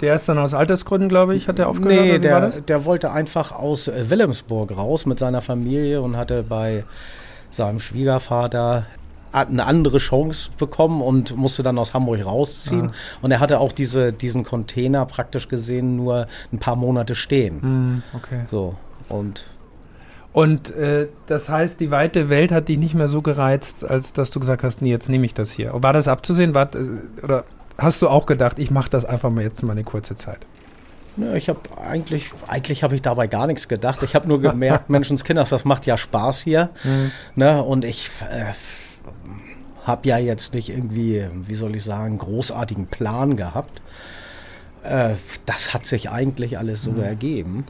der 0.00 0.16
ist 0.16 0.28
dann 0.28 0.38
aus 0.38 0.52
Altersgründen, 0.52 1.08
glaube 1.08 1.36
ich, 1.36 1.46
hat 1.48 1.58
er 1.58 1.68
aufgehört? 1.68 2.04
Nee, 2.04 2.18
der, 2.18 2.48
der 2.48 2.84
wollte 2.84 3.12
einfach 3.12 3.52
aus 3.52 3.86
äh, 3.86 4.10
Wilhelmsburg 4.10 4.76
raus 4.76 5.06
mit 5.06 5.18
seiner 5.18 5.42
Familie 5.42 6.02
und 6.02 6.16
hatte 6.16 6.42
bei 6.42 6.84
seinem 7.50 7.78
Schwiegervater 7.78 8.86
eine 9.32 9.64
andere 9.64 9.98
Chance 9.98 10.50
bekommen 10.58 11.00
und 11.00 11.36
musste 11.36 11.62
dann 11.62 11.78
aus 11.78 11.94
Hamburg 11.94 12.24
rausziehen. 12.24 12.90
Ah. 12.90 13.18
Und 13.22 13.30
er 13.30 13.40
hatte 13.40 13.60
auch 13.60 13.72
diese, 13.72 14.12
diesen 14.12 14.44
Container 14.44 15.06
praktisch 15.06 15.48
gesehen 15.48 15.96
nur 15.96 16.26
ein 16.52 16.58
paar 16.58 16.76
Monate 16.76 17.14
stehen. 17.14 17.56
Mm, 17.60 18.02
okay. 18.14 18.42
So. 18.50 18.74
Und 19.08 19.44
und 20.32 20.74
äh, 20.74 21.08
das 21.26 21.48
heißt, 21.48 21.80
die 21.80 21.90
weite 21.90 22.30
Welt 22.30 22.52
hat 22.52 22.68
dich 22.68 22.78
nicht 22.78 22.94
mehr 22.94 23.08
so 23.08 23.20
gereizt, 23.20 23.84
als 23.84 24.12
dass 24.12 24.30
du 24.30 24.40
gesagt 24.40 24.62
hast, 24.62 24.80
nee, 24.80 24.90
jetzt 24.90 25.08
nehme 25.08 25.26
ich 25.26 25.34
das 25.34 25.52
hier. 25.52 25.72
War 25.74 25.92
das 25.92 26.08
abzusehen? 26.08 26.54
War, 26.54 26.74
äh, 26.74 27.22
oder 27.22 27.44
hast 27.76 28.00
du 28.00 28.08
auch 28.08 28.24
gedacht, 28.24 28.58
ich 28.58 28.70
mache 28.70 28.88
das 28.88 29.04
einfach 29.04 29.30
mal 29.30 29.42
jetzt 29.42 29.62
mal 29.62 29.72
eine 29.72 29.84
kurze 29.84 30.16
Zeit? 30.16 30.46
Ja, 31.18 31.34
ich 31.34 31.50
habe 31.50 31.60
eigentlich, 31.86 32.30
eigentlich 32.48 32.82
habe 32.82 32.94
ich 32.94 33.02
dabei 33.02 33.26
gar 33.26 33.46
nichts 33.46 33.68
gedacht. 33.68 34.02
Ich 34.02 34.14
habe 34.14 34.26
nur 34.26 34.40
gemerkt, 34.40 34.88
Menschenskinders, 34.88 35.50
das 35.50 35.66
macht 35.66 35.84
ja 35.84 35.98
Spaß 35.98 36.40
hier. 36.40 36.70
Mhm. 36.84 37.10
Ne? 37.34 37.62
Und 37.62 37.84
ich 37.84 38.10
äh, 38.30 38.52
habe 39.84 40.08
ja 40.08 40.16
jetzt 40.16 40.54
nicht 40.54 40.70
irgendwie, 40.70 41.26
wie 41.46 41.54
soll 41.54 41.76
ich 41.76 41.84
sagen, 41.84 42.16
großartigen 42.16 42.86
Plan 42.86 43.36
gehabt. 43.36 43.82
Äh, 44.82 45.16
das 45.44 45.74
hat 45.74 45.84
sich 45.84 46.08
eigentlich 46.08 46.56
alles 46.56 46.82
so 46.82 46.92
mhm. 46.92 47.02
ergeben. 47.02 47.66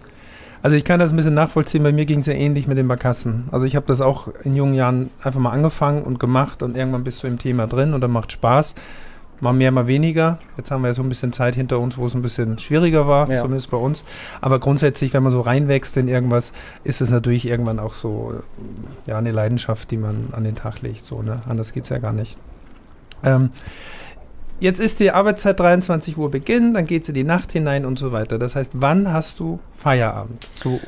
Also 0.62 0.76
ich 0.76 0.84
kann 0.84 1.00
das 1.00 1.10
ein 1.12 1.16
bisschen 1.16 1.34
nachvollziehen, 1.34 1.82
bei 1.82 1.92
mir 1.92 2.06
ging 2.06 2.20
es 2.20 2.26
ja 2.26 2.34
ähnlich 2.34 2.68
mit 2.68 2.78
den 2.78 2.86
Barkassen. 2.86 3.48
Also 3.50 3.66
ich 3.66 3.74
habe 3.74 3.86
das 3.86 4.00
auch 4.00 4.28
in 4.44 4.54
jungen 4.54 4.74
Jahren 4.74 5.10
einfach 5.22 5.40
mal 5.40 5.50
angefangen 5.50 6.02
und 6.02 6.20
gemacht 6.20 6.62
und 6.62 6.76
irgendwann 6.76 7.02
bist 7.02 7.22
du 7.22 7.26
im 7.26 7.38
Thema 7.38 7.66
drin 7.66 7.94
und 7.94 8.00
dann 8.00 8.12
macht 8.12 8.30
Spaß. 8.30 8.74
Mal 9.40 9.52
mehr, 9.52 9.72
mal 9.72 9.88
weniger. 9.88 10.38
Jetzt 10.56 10.70
haben 10.70 10.82
wir 10.82 10.88
ja 10.88 10.94
so 10.94 11.02
ein 11.02 11.08
bisschen 11.08 11.32
Zeit 11.32 11.56
hinter 11.56 11.80
uns, 11.80 11.98
wo 11.98 12.06
es 12.06 12.14
ein 12.14 12.22
bisschen 12.22 12.60
schwieriger 12.60 13.08
war, 13.08 13.28
ja. 13.28 13.42
zumindest 13.42 13.72
bei 13.72 13.76
uns. 13.76 14.04
Aber 14.40 14.60
grundsätzlich, 14.60 15.12
wenn 15.14 15.24
man 15.24 15.32
so 15.32 15.40
reinwächst 15.40 15.96
in 15.96 16.06
irgendwas, 16.06 16.52
ist 16.84 17.00
es 17.00 17.10
natürlich 17.10 17.44
irgendwann 17.44 17.80
auch 17.80 17.94
so 17.94 18.34
ja, 19.06 19.18
eine 19.18 19.32
Leidenschaft, 19.32 19.90
die 19.90 19.96
man 19.96 20.28
an 20.30 20.44
den 20.44 20.54
Tag 20.54 20.80
legt. 20.82 21.04
So, 21.04 21.22
ne? 21.22 21.40
Anders 21.48 21.72
geht 21.72 21.82
es 21.82 21.88
ja 21.88 21.98
gar 21.98 22.12
nicht. 22.12 22.36
Ähm, 23.24 23.50
jetzt 24.62 24.80
ist 24.80 25.00
die 25.00 25.10
Arbeitszeit 25.10 25.58
23 25.58 26.16
Uhr 26.16 26.30
Beginn, 26.30 26.72
dann 26.74 26.86
geht 26.86 27.04
sie 27.04 27.12
die 27.12 27.24
Nacht 27.24 27.52
hinein 27.52 27.84
und 27.84 27.98
so 27.98 28.12
weiter. 28.12 28.38
Das 28.38 28.54
heißt, 28.54 28.72
wann 28.74 29.12
hast 29.12 29.40
du 29.40 29.58
Feierabend? 29.72 30.48
So 30.54 30.80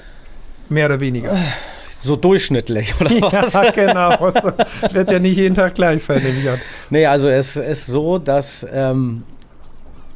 mehr 0.68 0.86
oder 0.86 1.00
weniger. 1.00 1.36
So 1.98 2.16
durchschnittlich, 2.16 2.94
oder 3.00 3.10
was? 3.20 3.52
Ja, 3.52 3.70
genau. 3.74 4.30
So, 4.30 4.52
wird 4.94 5.10
ja 5.10 5.18
nicht 5.18 5.36
jeden 5.36 5.54
Tag 5.54 5.74
gleich 5.74 6.02
sein, 6.02 6.22
nehme. 6.22 6.60
Nee, 6.90 7.06
also 7.06 7.28
es 7.28 7.56
ist 7.56 7.86
so, 7.86 8.18
dass 8.18 8.66
ähm, 8.72 9.24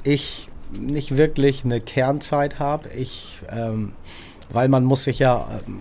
ich 0.04 0.48
nicht 0.72 1.16
wirklich 1.16 1.64
eine 1.64 1.80
Kernzeit 1.80 2.58
habe. 2.58 2.88
Ich, 2.90 3.40
ähm, 3.50 3.92
weil 4.50 4.68
man 4.68 4.84
muss 4.84 5.04
sich 5.04 5.18
ja 5.18 5.48
ähm, 5.66 5.80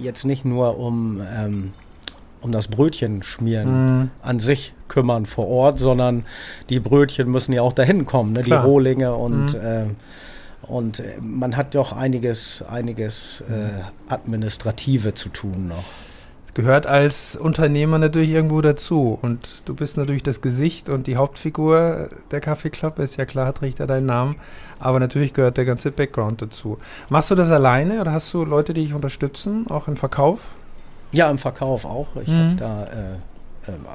jetzt 0.00 0.24
nicht 0.24 0.44
nur 0.44 0.78
um 0.78 1.22
ähm, 1.36 1.72
um 2.44 2.52
das 2.52 2.68
Brötchen 2.68 3.22
schmieren 3.22 4.00
mhm. 4.00 4.10
an 4.22 4.38
sich 4.38 4.74
kümmern 4.94 5.26
vor 5.26 5.48
Ort, 5.48 5.78
sondern 5.78 6.24
die 6.70 6.78
Brötchen 6.78 7.30
müssen 7.30 7.52
ja 7.52 7.62
auch 7.62 7.72
dahin 7.72 8.06
kommen, 8.06 8.32
ne? 8.32 8.42
die 8.42 8.52
Rohlinge 8.52 9.14
und, 9.14 9.54
mhm. 9.54 9.60
äh, 9.60 9.84
und 10.68 11.02
man 11.20 11.56
hat 11.56 11.74
doch 11.74 11.92
einiges, 11.92 12.64
einiges 12.70 13.42
äh, 13.50 14.12
Administrative 14.12 15.14
zu 15.14 15.28
tun 15.30 15.68
noch. 15.68 15.84
Es 16.46 16.54
gehört 16.54 16.86
als 16.86 17.34
Unternehmer 17.34 17.98
natürlich 17.98 18.30
irgendwo 18.30 18.60
dazu 18.60 19.18
und 19.20 19.62
du 19.64 19.74
bist 19.74 19.96
natürlich 19.96 20.22
das 20.22 20.40
Gesicht 20.40 20.88
und 20.88 21.08
die 21.08 21.16
Hauptfigur 21.16 22.10
der 22.30 22.40
Kaffee 22.40 22.70
Club, 22.70 23.00
ist 23.00 23.16
ja 23.16 23.24
klar, 23.24 23.48
hat 23.48 23.62
Richter 23.62 23.88
deinen 23.88 24.06
Namen, 24.06 24.36
aber 24.78 25.00
natürlich 25.00 25.34
gehört 25.34 25.56
der 25.56 25.64
ganze 25.64 25.90
Background 25.90 26.40
dazu. 26.40 26.78
Machst 27.08 27.32
du 27.32 27.34
das 27.34 27.50
alleine 27.50 28.00
oder 28.00 28.12
hast 28.12 28.32
du 28.32 28.44
Leute, 28.44 28.72
die 28.72 28.84
dich 28.84 28.94
unterstützen, 28.94 29.66
auch 29.68 29.88
im 29.88 29.96
Verkauf? 29.96 30.38
Ja, 31.10 31.30
im 31.30 31.38
Verkauf 31.38 31.84
auch. 31.84 32.06
Ich 32.22 32.28
mhm. 32.28 32.50
habe 32.50 32.56
da 32.56 32.84
äh, 32.84 33.14
äh, 33.14 33.33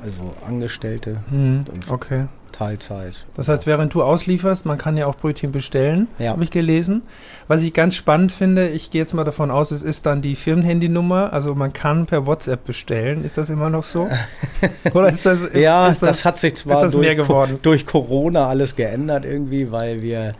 also 0.01 0.35
Angestellte. 0.47 1.17
Mhm. 1.29 1.65
Okay. 1.89 2.25
Teilzeit. 2.51 3.25
Das 3.35 3.47
heißt, 3.47 3.67
während 3.67 3.93
du 3.93 4.03
auslieferst, 4.03 4.65
man 4.65 4.77
kann 4.77 4.97
ja 4.97 5.05
auch 5.05 5.15
Brötchen 5.15 5.51
bestellen, 5.51 6.07
ja. 6.17 6.31
habe 6.31 6.43
ich 6.43 6.51
gelesen. 6.51 7.03
Was 7.47 7.61
ich 7.61 7.73
ganz 7.73 7.95
spannend 7.95 8.31
finde, 8.31 8.67
ich 8.67 8.91
gehe 8.91 9.01
jetzt 9.01 9.13
mal 9.13 9.23
davon 9.23 9.49
aus, 9.49 9.71
es 9.71 9.81
ist 9.81 10.05
dann 10.05 10.21
die 10.21 10.35
Firmenhandynummer, 10.35 11.31
also 11.31 11.55
man 11.55 11.71
kann 11.73 12.05
per 12.05 12.25
WhatsApp 12.25 12.65
bestellen. 12.65 13.23
Ist 13.23 13.37
das 13.37 13.49
immer 13.49 13.69
noch 13.69 13.83
so? 13.83 14.09
Oder 14.93 15.09
ist 15.09 15.25
das 15.25 15.39
Ja, 15.53 15.87
ist 15.87 16.01
das, 16.01 16.17
das, 16.17 16.25
hat 16.25 16.39
sich 16.39 16.55
zwar 16.55 16.89
durch, 16.89 17.61
durch, 17.61 17.85
Corona 17.85 18.47
alles 18.47 18.75
geändert 18.75 19.25
irgendwie, 19.25 19.71
weil 19.71 20.01
wir 20.01 20.33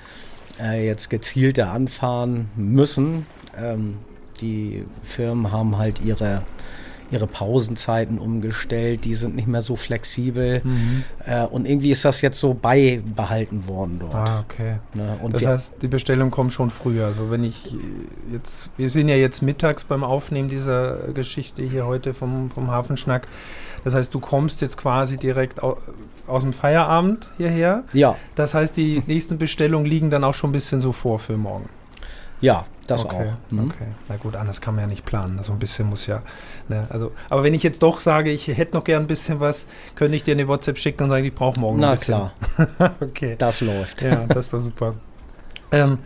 äh, 0.62 0.86
jetzt 0.86 1.10
gezielter 1.10 1.72
anfahren 1.72 2.50
müssen. 2.56 3.28
Ähm, 3.58 4.00
die 4.42 4.84
Firmen 5.04 5.52
haben 5.52 5.78
halt 5.78 6.02
ihre 6.02 6.42
ihre 7.12 7.28
Pausenzeiten 7.28 8.20
umgestellt, 8.20 9.06
die 9.06 9.14
sind 9.14 9.36
nicht 9.36 9.48
mehr 9.48 9.62
so 9.62 9.76
flexibel. 9.76 10.62
Mhm. 10.64 11.04
Äh, 11.26 11.46
und 11.46 11.66
irgendwie 11.66 11.92
ist 11.92 12.06
das 12.06 12.22
jetzt 12.22 12.40
so 12.40 12.54
beibehalten 12.54 13.68
worden 13.68 13.98
dort. 14.00 14.16
Ah, 14.16 14.44
okay. 14.46 14.78
Ne? 14.94 15.18
das 15.32 15.46
heißt, 15.46 15.74
die 15.82 15.88
Bestellung 15.88 16.32
kommt 16.32 16.54
schon 16.54 16.70
früher. 16.70 17.06
Also 17.06 17.32
wenn 17.32 17.44
ich 17.44 17.76
jetzt, 18.32 18.70
wir 18.78 18.90
sind 18.90 19.10
ja 19.10 19.16
jetzt 19.16 19.42
mittags 19.42 19.84
beim 19.84 20.04
Aufnehmen 20.04 20.50
dieser 20.50 21.12
Geschichte 21.14 21.64
hier 21.64 21.86
heute 21.86 22.14
vom, 22.14 22.52
vom 22.52 22.70
Hafenschnack. 22.70 23.28
Das 23.84 23.96
heißt, 23.96 24.14
du 24.14 24.20
kommst 24.20 24.62
jetzt 24.62 24.78
quasi 24.78 25.18
direkt 25.18 25.64
au, 25.64 25.78
aus 26.28 26.44
dem 26.44 26.54
Feierabend 26.54 27.30
hierher. 27.38 27.84
Ja. 27.94 28.18
Das 28.36 28.54
heißt, 28.54 28.76
die 28.78 29.04
nächsten 29.08 29.38
Bestellungen 29.38 29.86
liegen 29.86 30.10
dann 30.10 30.24
auch 30.24 30.34
schon 30.34 30.50
ein 30.50 30.54
bisschen 30.54 30.82
so 30.82 30.92
vor 30.92 31.20
für 31.20 31.38
morgen. 31.38 31.70
Ja, 32.42 32.66
das 32.88 33.06
okay, 33.06 33.16
auch. 33.16 33.54
Mhm. 33.54 33.66
Okay, 33.66 33.88
na 34.08 34.16
gut, 34.16 34.36
anders 34.36 34.62
kann 34.62 34.76
man 34.76 34.86
ja 34.86 34.88
nicht 34.88 35.06
planen. 35.06 35.34
So 35.36 35.40
also 35.40 35.54
ein 35.54 35.60
bisschen 35.60 35.90
muss 35.90 36.08
ja. 36.08 36.22
Ne, 36.68 36.88
also, 36.90 37.12
aber 37.30 37.44
wenn 37.44 37.54
ich 37.54 37.64
jetzt 37.64 37.84
doch 37.84 38.00
sage, 38.00 38.32
ich 38.32 38.48
hätte 38.48 38.76
noch 38.78 38.84
gern 38.84 39.04
ein 39.04 39.08
bisschen 39.08 39.40
was, 39.40 39.68
könnte 39.96 40.16
ich 40.16 40.24
dir 40.24 40.32
eine 40.32 40.48
WhatsApp 40.48 40.80
schicken 40.80 41.04
und 41.04 41.10
sagen, 41.10 41.26
ich 41.26 41.36
brauche 41.36 41.60
morgen 41.60 41.80
Na 41.80 41.90
ein 41.90 41.96
bisschen. 41.96 42.32
klar. 42.58 42.94
okay. 43.02 43.36
Das 43.38 43.62
läuft. 43.62 44.02
Ja, 44.02 44.26
das 44.28 44.48
ist 44.48 44.54
doch 44.54 44.62
super. 44.62 44.96
Ähm, 45.72 46.00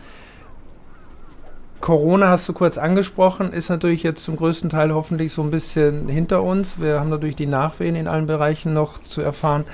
Corona 1.80 2.30
hast 2.30 2.48
du 2.48 2.54
kurz 2.54 2.78
angesprochen, 2.78 3.52
ist 3.52 3.68
natürlich 3.68 4.02
jetzt 4.02 4.24
zum 4.24 4.36
größten 4.36 4.70
Teil 4.70 4.94
hoffentlich 4.94 5.32
so 5.32 5.42
ein 5.42 5.50
bisschen 5.50 6.08
hinter 6.08 6.42
uns. 6.42 6.80
Wir 6.80 6.98
haben 6.98 7.10
natürlich 7.10 7.36
die 7.36 7.46
Nachwehen 7.46 7.94
in 7.94 8.08
allen 8.08 8.26
Bereichen 8.26 8.72
noch 8.72 9.02
zu 9.02 9.20
erfahren. 9.20 9.64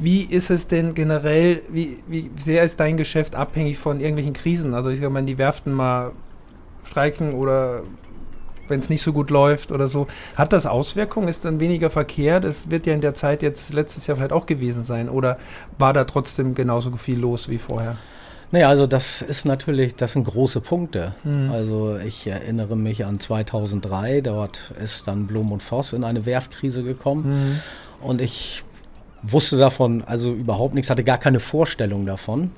Wie 0.00 0.22
ist 0.22 0.50
es 0.50 0.66
denn 0.66 0.94
generell, 0.94 1.62
wie, 1.68 1.98
wie 2.08 2.30
sehr 2.36 2.64
ist 2.64 2.80
dein 2.80 2.96
Geschäft 2.96 3.36
abhängig 3.36 3.78
von 3.78 4.00
irgendwelchen 4.00 4.32
Krisen? 4.34 4.74
Also 4.74 4.90
ich 4.90 4.98
sage 4.98 5.10
mal, 5.10 5.18
wenn 5.18 5.26
die 5.26 5.38
Werften 5.38 5.72
mal 5.72 6.12
streiken 6.84 7.34
oder 7.34 7.82
wenn 8.68 8.78
es 8.78 8.88
nicht 8.88 9.02
so 9.02 9.12
gut 9.12 9.30
läuft 9.30 9.72
oder 9.72 9.88
so, 9.88 10.06
hat 10.36 10.52
das 10.52 10.66
Auswirkungen? 10.66 11.28
Ist 11.28 11.44
dann 11.44 11.60
weniger 11.60 11.90
Verkehr? 11.90 12.40
Das 12.40 12.70
wird 12.70 12.86
ja 12.86 12.94
in 12.94 13.00
der 13.00 13.14
Zeit 13.14 13.42
jetzt 13.42 13.72
letztes 13.72 14.06
Jahr 14.06 14.16
vielleicht 14.16 14.32
auch 14.32 14.46
gewesen 14.46 14.82
sein. 14.82 15.08
Oder 15.08 15.38
war 15.78 15.92
da 15.92 16.04
trotzdem 16.04 16.54
genauso 16.54 16.90
viel 16.96 17.18
los 17.18 17.48
wie 17.48 17.58
vorher? 17.58 17.96
Naja, 18.50 18.68
also 18.68 18.86
das 18.86 19.20
ist 19.20 19.44
natürlich, 19.46 19.96
das 19.96 20.12
sind 20.12 20.24
große 20.24 20.60
Punkte. 20.60 21.14
Mhm. 21.24 21.50
Also 21.50 21.96
ich 21.96 22.26
erinnere 22.26 22.76
mich 22.76 23.04
an 23.04 23.18
2003, 23.18 24.20
dort 24.20 24.72
ist 24.82 25.08
dann 25.08 25.26
Blum 25.26 25.50
und 25.50 25.62
Voss 25.62 25.92
in 25.92 26.04
eine 26.04 26.24
Werfkrise 26.24 26.82
gekommen. 26.84 27.60
Mhm. 28.00 28.06
Und 28.06 28.20
ich 28.20 28.64
wusste 29.26 29.56
davon 29.56 30.02
also 30.04 30.32
überhaupt 30.32 30.74
nichts, 30.74 30.90
hatte 30.90 31.04
gar 31.04 31.18
keine 31.18 31.40
Vorstellung 31.40 32.06
davon. 32.06 32.50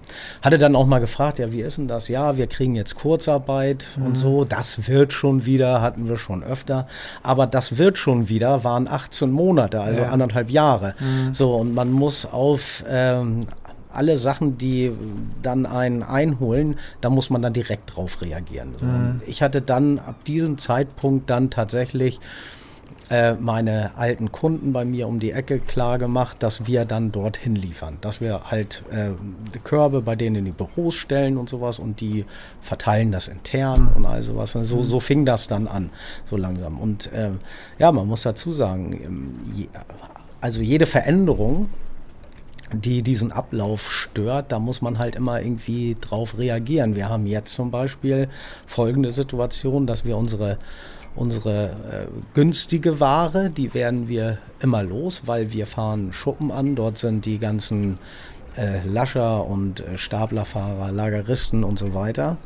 Hatte 0.42 0.58
dann 0.58 0.74
auch 0.74 0.86
mal 0.86 0.98
gefragt, 0.98 1.38
ja, 1.38 1.52
wie 1.52 1.60
ist 1.60 1.78
denn 1.78 1.88
das? 1.88 2.08
Ja, 2.08 2.36
wir 2.36 2.46
kriegen 2.46 2.74
jetzt 2.74 2.96
Kurzarbeit 2.96 3.86
mhm. 3.96 4.06
und 4.06 4.18
so. 4.18 4.44
Das 4.44 4.88
wird 4.88 5.12
schon 5.12 5.46
wieder, 5.46 5.80
hatten 5.80 6.08
wir 6.08 6.16
schon 6.16 6.42
öfter. 6.42 6.88
Aber 7.22 7.46
das 7.46 7.78
wird 7.78 7.98
schon 7.98 8.28
wieder, 8.28 8.64
waren 8.64 8.88
18 8.88 9.30
Monate, 9.30 9.80
also 9.80 10.02
ja. 10.02 10.10
anderthalb 10.10 10.50
Jahre. 10.50 10.94
Mhm. 10.98 11.34
So, 11.34 11.54
und 11.54 11.74
man 11.74 11.92
muss 11.92 12.26
auf 12.26 12.84
ähm, 12.88 13.46
alle 13.92 14.16
Sachen, 14.16 14.58
die 14.58 14.92
dann 15.42 15.66
einen 15.66 16.02
einholen, 16.02 16.78
da 17.00 17.10
muss 17.10 17.30
man 17.30 17.42
dann 17.42 17.52
direkt 17.52 17.96
drauf 17.96 18.20
reagieren. 18.20 18.74
So, 18.78 18.86
mhm. 18.86 19.22
Ich 19.26 19.42
hatte 19.42 19.62
dann 19.62 19.98
ab 19.98 20.24
diesem 20.24 20.58
Zeitpunkt 20.58 21.30
dann 21.30 21.50
tatsächlich 21.50 22.20
äh, 23.08 23.34
meine 23.34 23.96
alten 23.96 24.32
Kunden 24.32 24.72
bei 24.72 24.84
mir 24.84 25.06
um 25.06 25.20
die 25.20 25.30
Ecke 25.30 25.60
klar 25.60 25.98
gemacht, 25.98 26.38
dass 26.40 26.66
wir 26.66 26.84
dann 26.84 27.12
dorthin 27.12 27.54
liefern. 27.54 27.98
Dass 28.00 28.20
wir 28.20 28.50
halt 28.50 28.82
äh, 28.90 29.10
die 29.54 29.60
Körbe 29.60 30.02
bei 30.02 30.16
denen 30.16 30.36
in 30.36 30.44
die 30.46 30.50
Büros 30.50 30.96
stellen 30.96 31.36
und 31.36 31.48
sowas 31.48 31.78
und 31.78 32.00
die 32.00 32.24
verteilen 32.60 33.12
das 33.12 33.28
intern 33.28 33.88
und 33.94 34.06
all 34.06 34.22
sowas. 34.22 34.52
So, 34.52 34.78
mhm. 34.78 34.84
so 34.84 35.00
fing 35.00 35.24
das 35.24 35.46
dann 35.46 35.68
an, 35.68 35.90
so 36.24 36.36
langsam. 36.36 36.80
Und 36.80 37.12
äh, 37.12 37.30
ja, 37.78 37.92
man 37.92 38.08
muss 38.08 38.22
dazu 38.22 38.52
sagen, 38.52 38.92
ähm, 39.04 39.68
also 40.40 40.60
jede 40.60 40.86
Veränderung, 40.86 41.68
die 42.72 43.02
diesen 43.02 43.30
Ablauf 43.30 43.92
stört, 43.92 44.50
da 44.50 44.58
muss 44.58 44.82
man 44.82 44.98
halt 44.98 45.14
immer 45.14 45.40
irgendwie 45.40 45.96
drauf 46.00 46.36
reagieren. 46.38 46.96
Wir 46.96 47.08
haben 47.08 47.26
jetzt 47.26 47.54
zum 47.54 47.70
Beispiel 47.70 48.28
folgende 48.66 49.12
Situation, 49.12 49.86
dass 49.86 50.04
wir 50.04 50.16
unsere 50.16 50.58
Unsere 51.16 51.66
äh, 51.66 52.06
günstige 52.34 53.00
Ware, 53.00 53.50
die 53.50 53.72
werden 53.72 54.08
wir 54.08 54.38
immer 54.60 54.82
los, 54.82 55.22
weil 55.24 55.52
wir 55.52 55.66
fahren 55.66 56.12
Schuppen 56.12 56.52
an. 56.52 56.76
Dort 56.76 56.98
sind 56.98 57.24
die 57.24 57.38
ganzen 57.38 57.98
äh, 58.56 58.86
Lascher 58.86 59.46
und 59.46 59.80
äh, 59.80 59.96
Staplerfahrer, 59.96 60.92
Lageristen 60.92 61.64
und 61.64 61.78
so 61.78 61.94
weiter. 61.94 62.36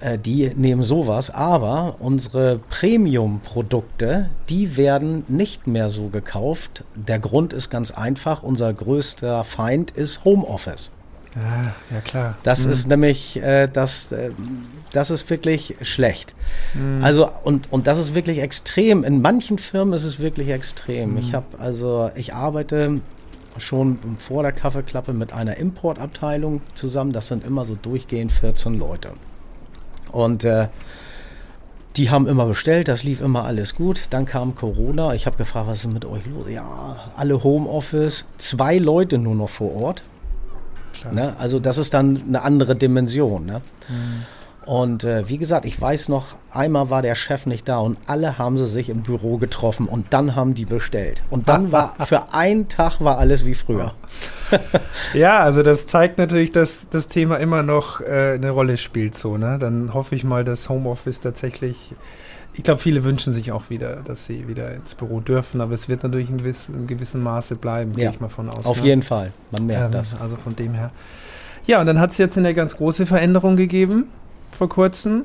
Äh, 0.00 0.18
die 0.18 0.52
nehmen 0.54 0.82
sowas, 0.82 1.30
aber 1.30 1.96
unsere 1.98 2.60
Premium-Produkte, 2.70 4.30
die 4.48 4.76
werden 4.76 5.24
nicht 5.28 5.66
mehr 5.66 5.88
so 5.88 6.08
gekauft. 6.08 6.84
Der 6.94 7.18
Grund 7.18 7.52
ist 7.52 7.70
ganz 7.70 7.90
einfach, 7.90 8.42
unser 8.42 8.72
größter 8.72 9.44
Feind 9.44 9.90
ist 9.90 10.24
Homeoffice. 10.24 10.90
Ah, 11.36 11.72
ja 11.92 12.00
klar. 12.00 12.36
Das 12.44 12.66
mhm. 12.66 12.72
ist 12.72 12.88
nämlich, 12.88 13.42
äh, 13.42 13.68
das, 13.68 14.12
äh, 14.12 14.30
das 14.92 15.10
ist 15.10 15.28
wirklich 15.30 15.74
schlecht. 15.82 16.34
Mhm. 16.74 17.02
Also, 17.02 17.30
und, 17.42 17.72
und 17.72 17.86
das 17.86 17.98
ist 17.98 18.14
wirklich 18.14 18.38
extrem. 18.38 19.02
In 19.02 19.20
manchen 19.20 19.58
Firmen 19.58 19.94
ist 19.94 20.04
es 20.04 20.20
wirklich 20.20 20.50
extrem. 20.50 21.12
Mhm. 21.12 21.18
Ich 21.18 21.34
habe, 21.34 21.58
also, 21.58 22.10
ich 22.14 22.34
arbeite 22.34 23.00
schon 23.58 23.98
vor 24.18 24.42
der 24.42 24.52
Kaffeeklappe 24.52 25.12
mit 25.12 25.32
einer 25.32 25.56
Importabteilung 25.56 26.62
zusammen. 26.74 27.12
Das 27.12 27.28
sind 27.28 27.44
immer 27.44 27.66
so 27.66 27.76
durchgehend 27.80 28.32
14 28.32 28.78
Leute. 28.78 29.10
Und 30.12 30.44
äh, 30.44 30.68
die 31.96 32.10
haben 32.10 32.26
immer 32.26 32.46
bestellt, 32.46 32.88
das 32.88 33.04
lief 33.04 33.20
immer 33.20 33.44
alles 33.44 33.74
gut. 33.74 34.02
Dann 34.10 34.24
kam 34.24 34.54
Corona. 34.54 35.14
Ich 35.14 35.26
habe 35.26 35.36
gefragt, 35.36 35.68
was 35.68 35.84
ist 35.84 35.92
mit 35.92 36.04
euch 36.04 36.22
los? 36.26 36.46
Ja, 36.48 37.12
alle 37.16 37.42
Homeoffice, 37.42 38.26
zwei 38.38 38.78
Leute 38.78 39.18
nur 39.18 39.34
noch 39.34 39.48
vor 39.48 39.74
Ort. 39.74 40.02
Ne? 41.12 41.34
Also 41.38 41.58
das 41.58 41.78
ist 41.78 41.94
dann 41.94 42.22
eine 42.28 42.42
andere 42.42 42.76
Dimension. 42.76 43.46
Ne? 43.46 43.60
Mhm. 43.88 44.24
Und 44.66 45.04
äh, 45.04 45.28
wie 45.28 45.36
gesagt, 45.36 45.66
ich 45.66 45.78
weiß 45.78 46.08
noch, 46.08 46.36
einmal 46.50 46.88
war 46.88 47.02
der 47.02 47.14
Chef 47.14 47.44
nicht 47.44 47.68
da 47.68 47.78
und 47.78 47.98
alle 48.06 48.38
haben 48.38 48.56
sie 48.56 48.66
sich 48.66 48.88
im 48.88 49.02
Büro 49.02 49.36
getroffen 49.36 49.86
und 49.86 50.06
dann 50.10 50.34
haben 50.34 50.54
die 50.54 50.64
bestellt. 50.64 51.22
Und 51.28 51.48
dann 51.48 51.70
war 51.72 51.94
für 52.06 52.32
einen 52.32 52.68
Tag 52.68 53.00
war 53.00 53.18
alles 53.18 53.44
wie 53.44 53.54
früher. 53.54 53.92
ja, 55.14 55.40
also 55.40 55.62
das 55.62 55.86
zeigt 55.86 56.16
natürlich, 56.16 56.52
dass 56.52 56.88
das 56.90 57.08
Thema 57.08 57.36
immer 57.36 57.62
noch 57.62 58.00
äh, 58.00 58.34
eine 58.34 58.50
Rolle 58.50 58.76
spielt. 58.76 59.16
So, 59.16 59.36
ne? 59.36 59.58
Dann 59.58 59.92
hoffe 59.92 60.14
ich 60.14 60.24
mal, 60.24 60.44
dass 60.44 60.68
Homeoffice 60.68 61.20
tatsächlich 61.20 61.94
ich 62.56 62.62
glaube, 62.62 62.80
viele 62.80 63.02
wünschen 63.02 63.34
sich 63.34 63.50
auch 63.50 63.68
wieder, 63.68 63.96
dass 63.96 64.26
sie 64.26 64.46
wieder 64.46 64.72
ins 64.72 64.94
Büro 64.94 65.20
dürfen, 65.20 65.60
aber 65.60 65.74
es 65.74 65.88
wird 65.88 66.04
natürlich 66.04 66.30
in, 66.30 66.38
gewiss, 66.38 66.68
in 66.68 66.86
gewissem 66.86 67.22
Maße 67.22 67.56
bleiben, 67.56 67.92
ja, 67.92 67.96
gehe 67.96 68.10
ich 68.10 68.20
mal 68.20 68.28
von 68.28 68.48
aus. 68.48 68.64
Auf 68.64 68.80
ne? 68.80 68.86
jeden 68.86 69.02
Fall, 69.02 69.32
man 69.50 69.66
merkt 69.66 69.86
ähm, 69.86 69.92
das. 69.92 70.20
Also 70.20 70.36
von 70.36 70.54
dem 70.54 70.74
her. 70.74 70.92
Ja, 71.66 71.80
und 71.80 71.86
dann 71.86 71.98
hat 71.98 72.12
es 72.12 72.18
jetzt 72.18 72.38
eine 72.38 72.54
ganz 72.54 72.76
große 72.76 73.06
Veränderung 73.06 73.56
gegeben 73.56 74.04
vor 74.56 74.68
kurzem. 74.68 75.24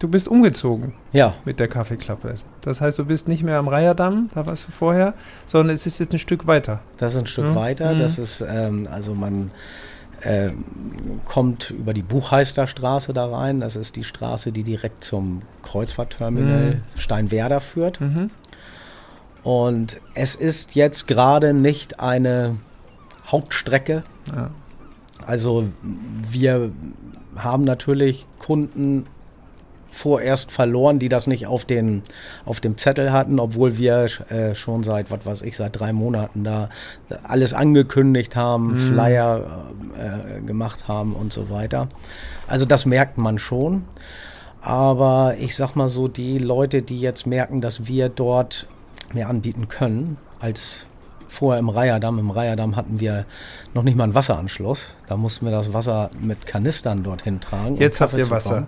Du 0.00 0.08
bist 0.08 0.28
umgezogen. 0.28 0.94
Ja. 1.12 1.34
Mit 1.44 1.60
der 1.60 1.68
Kaffeeklappe. 1.68 2.36
Das 2.60 2.80
heißt, 2.80 2.98
du 2.98 3.04
bist 3.04 3.28
nicht 3.28 3.42
mehr 3.42 3.58
am 3.58 3.68
Reiherdamm, 3.68 4.30
da 4.34 4.46
warst 4.46 4.66
du 4.66 4.72
vorher, 4.72 5.14
sondern 5.46 5.74
es 5.74 5.86
ist 5.86 5.98
jetzt 5.98 6.12
ein 6.12 6.18
Stück 6.18 6.46
weiter. 6.46 6.80
Das 6.98 7.14
ist 7.14 7.20
ein 7.20 7.26
Stück 7.26 7.46
mhm. 7.46 7.54
weiter. 7.54 7.94
Das 7.94 8.18
ist, 8.18 8.44
ähm, 8.48 8.88
also 8.90 9.14
man 9.14 9.50
äh, 10.20 10.50
kommt 11.26 11.70
über 11.70 11.94
die 11.94 12.02
Buchheisterstraße 12.02 13.12
da 13.12 13.26
rein. 13.26 13.60
Das 13.60 13.76
ist 13.76 13.96
die 13.96 14.04
Straße, 14.04 14.52
die 14.52 14.64
direkt 14.64 15.04
zum 15.04 15.42
Kreuzfahrtterminal 15.62 16.74
mhm. 16.74 16.82
Steinwerder 16.96 17.60
führt. 17.60 18.00
Mhm. 18.00 18.30
Und 19.42 20.00
es 20.14 20.34
ist 20.34 20.74
jetzt 20.74 21.06
gerade 21.06 21.54
nicht 21.54 22.00
eine 22.00 22.56
Hauptstrecke. 23.26 24.02
Ja. 24.34 24.50
Also 25.24 25.68
wir 26.30 26.72
haben 27.36 27.64
natürlich 27.64 28.26
Kunden 28.38 29.04
vorerst 29.90 30.50
verloren, 30.52 30.98
die 30.98 31.08
das 31.08 31.26
nicht 31.26 31.46
auf, 31.46 31.64
den, 31.64 32.02
auf 32.44 32.60
dem 32.60 32.76
Zettel 32.76 33.12
hatten, 33.12 33.40
obwohl 33.40 33.78
wir 33.78 34.06
äh, 34.28 34.54
schon 34.54 34.82
seit, 34.82 35.10
was 35.10 35.24
weiß 35.24 35.42
ich, 35.42 35.56
seit 35.56 35.78
drei 35.78 35.92
Monaten 35.92 36.44
da 36.44 36.68
alles 37.22 37.54
angekündigt 37.54 38.36
haben, 38.36 38.72
mhm. 38.72 38.76
Flyer 38.76 39.66
äh, 39.96 40.40
gemacht 40.42 40.88
haben 40.88 41.14
und 41.14 41.32
so 41.32 41.50
weiter. 41.50 41.88
Also 42.46 42.64
das 42.64 42.86
merkt 42.86 43.18
man 43.18 43.38
schon. 43.38 43.84
Aber 44.60 45.36
ich 45.38 45.54
sag 45.54 45.76
mal 45.76 45.88
so, 45.88 46.08
die 46.08 46.38
Leute, 46.38 46.82
die 46.82 47.00
jetzt 47.00 47.26
merken, 47.26 47.60
dass 47.60 47.86
wir 47.86 48.08
dort 48.08 48.66
mehr 49.12 49.28
anbieten 49.28 49.68
können 49.68 50.18
als 50.40 50.87
vorher 51.28 51.60
im 51.60 51.68
Reiherdamm. 51.68 52.18
Im 52.18 52.30
Reiherdamm 52.30 52.76
hatten 52.76 53.00
wir 53.00 53.24
noch 53.74 53.82
nicht 53.82 53.96
mal 53.96 54.04
einen 54.04 54.14
Wasseranschluss. 54.14 54.94
Da 55.06 55.16
mussten 55.16 55.46
wir 55.46 55.52
das 55.52 55.72
Wasser 55.72 56.10
mit 56.20 56.46
Kanistern 56.46 57.02
dorthin 57.02 57.40
tragen. 57.40 57.76
Jetzt 57.76 58.00
habt 58.00 58.16
ihr 58.16 58.28
Wasser. 58.30 58.66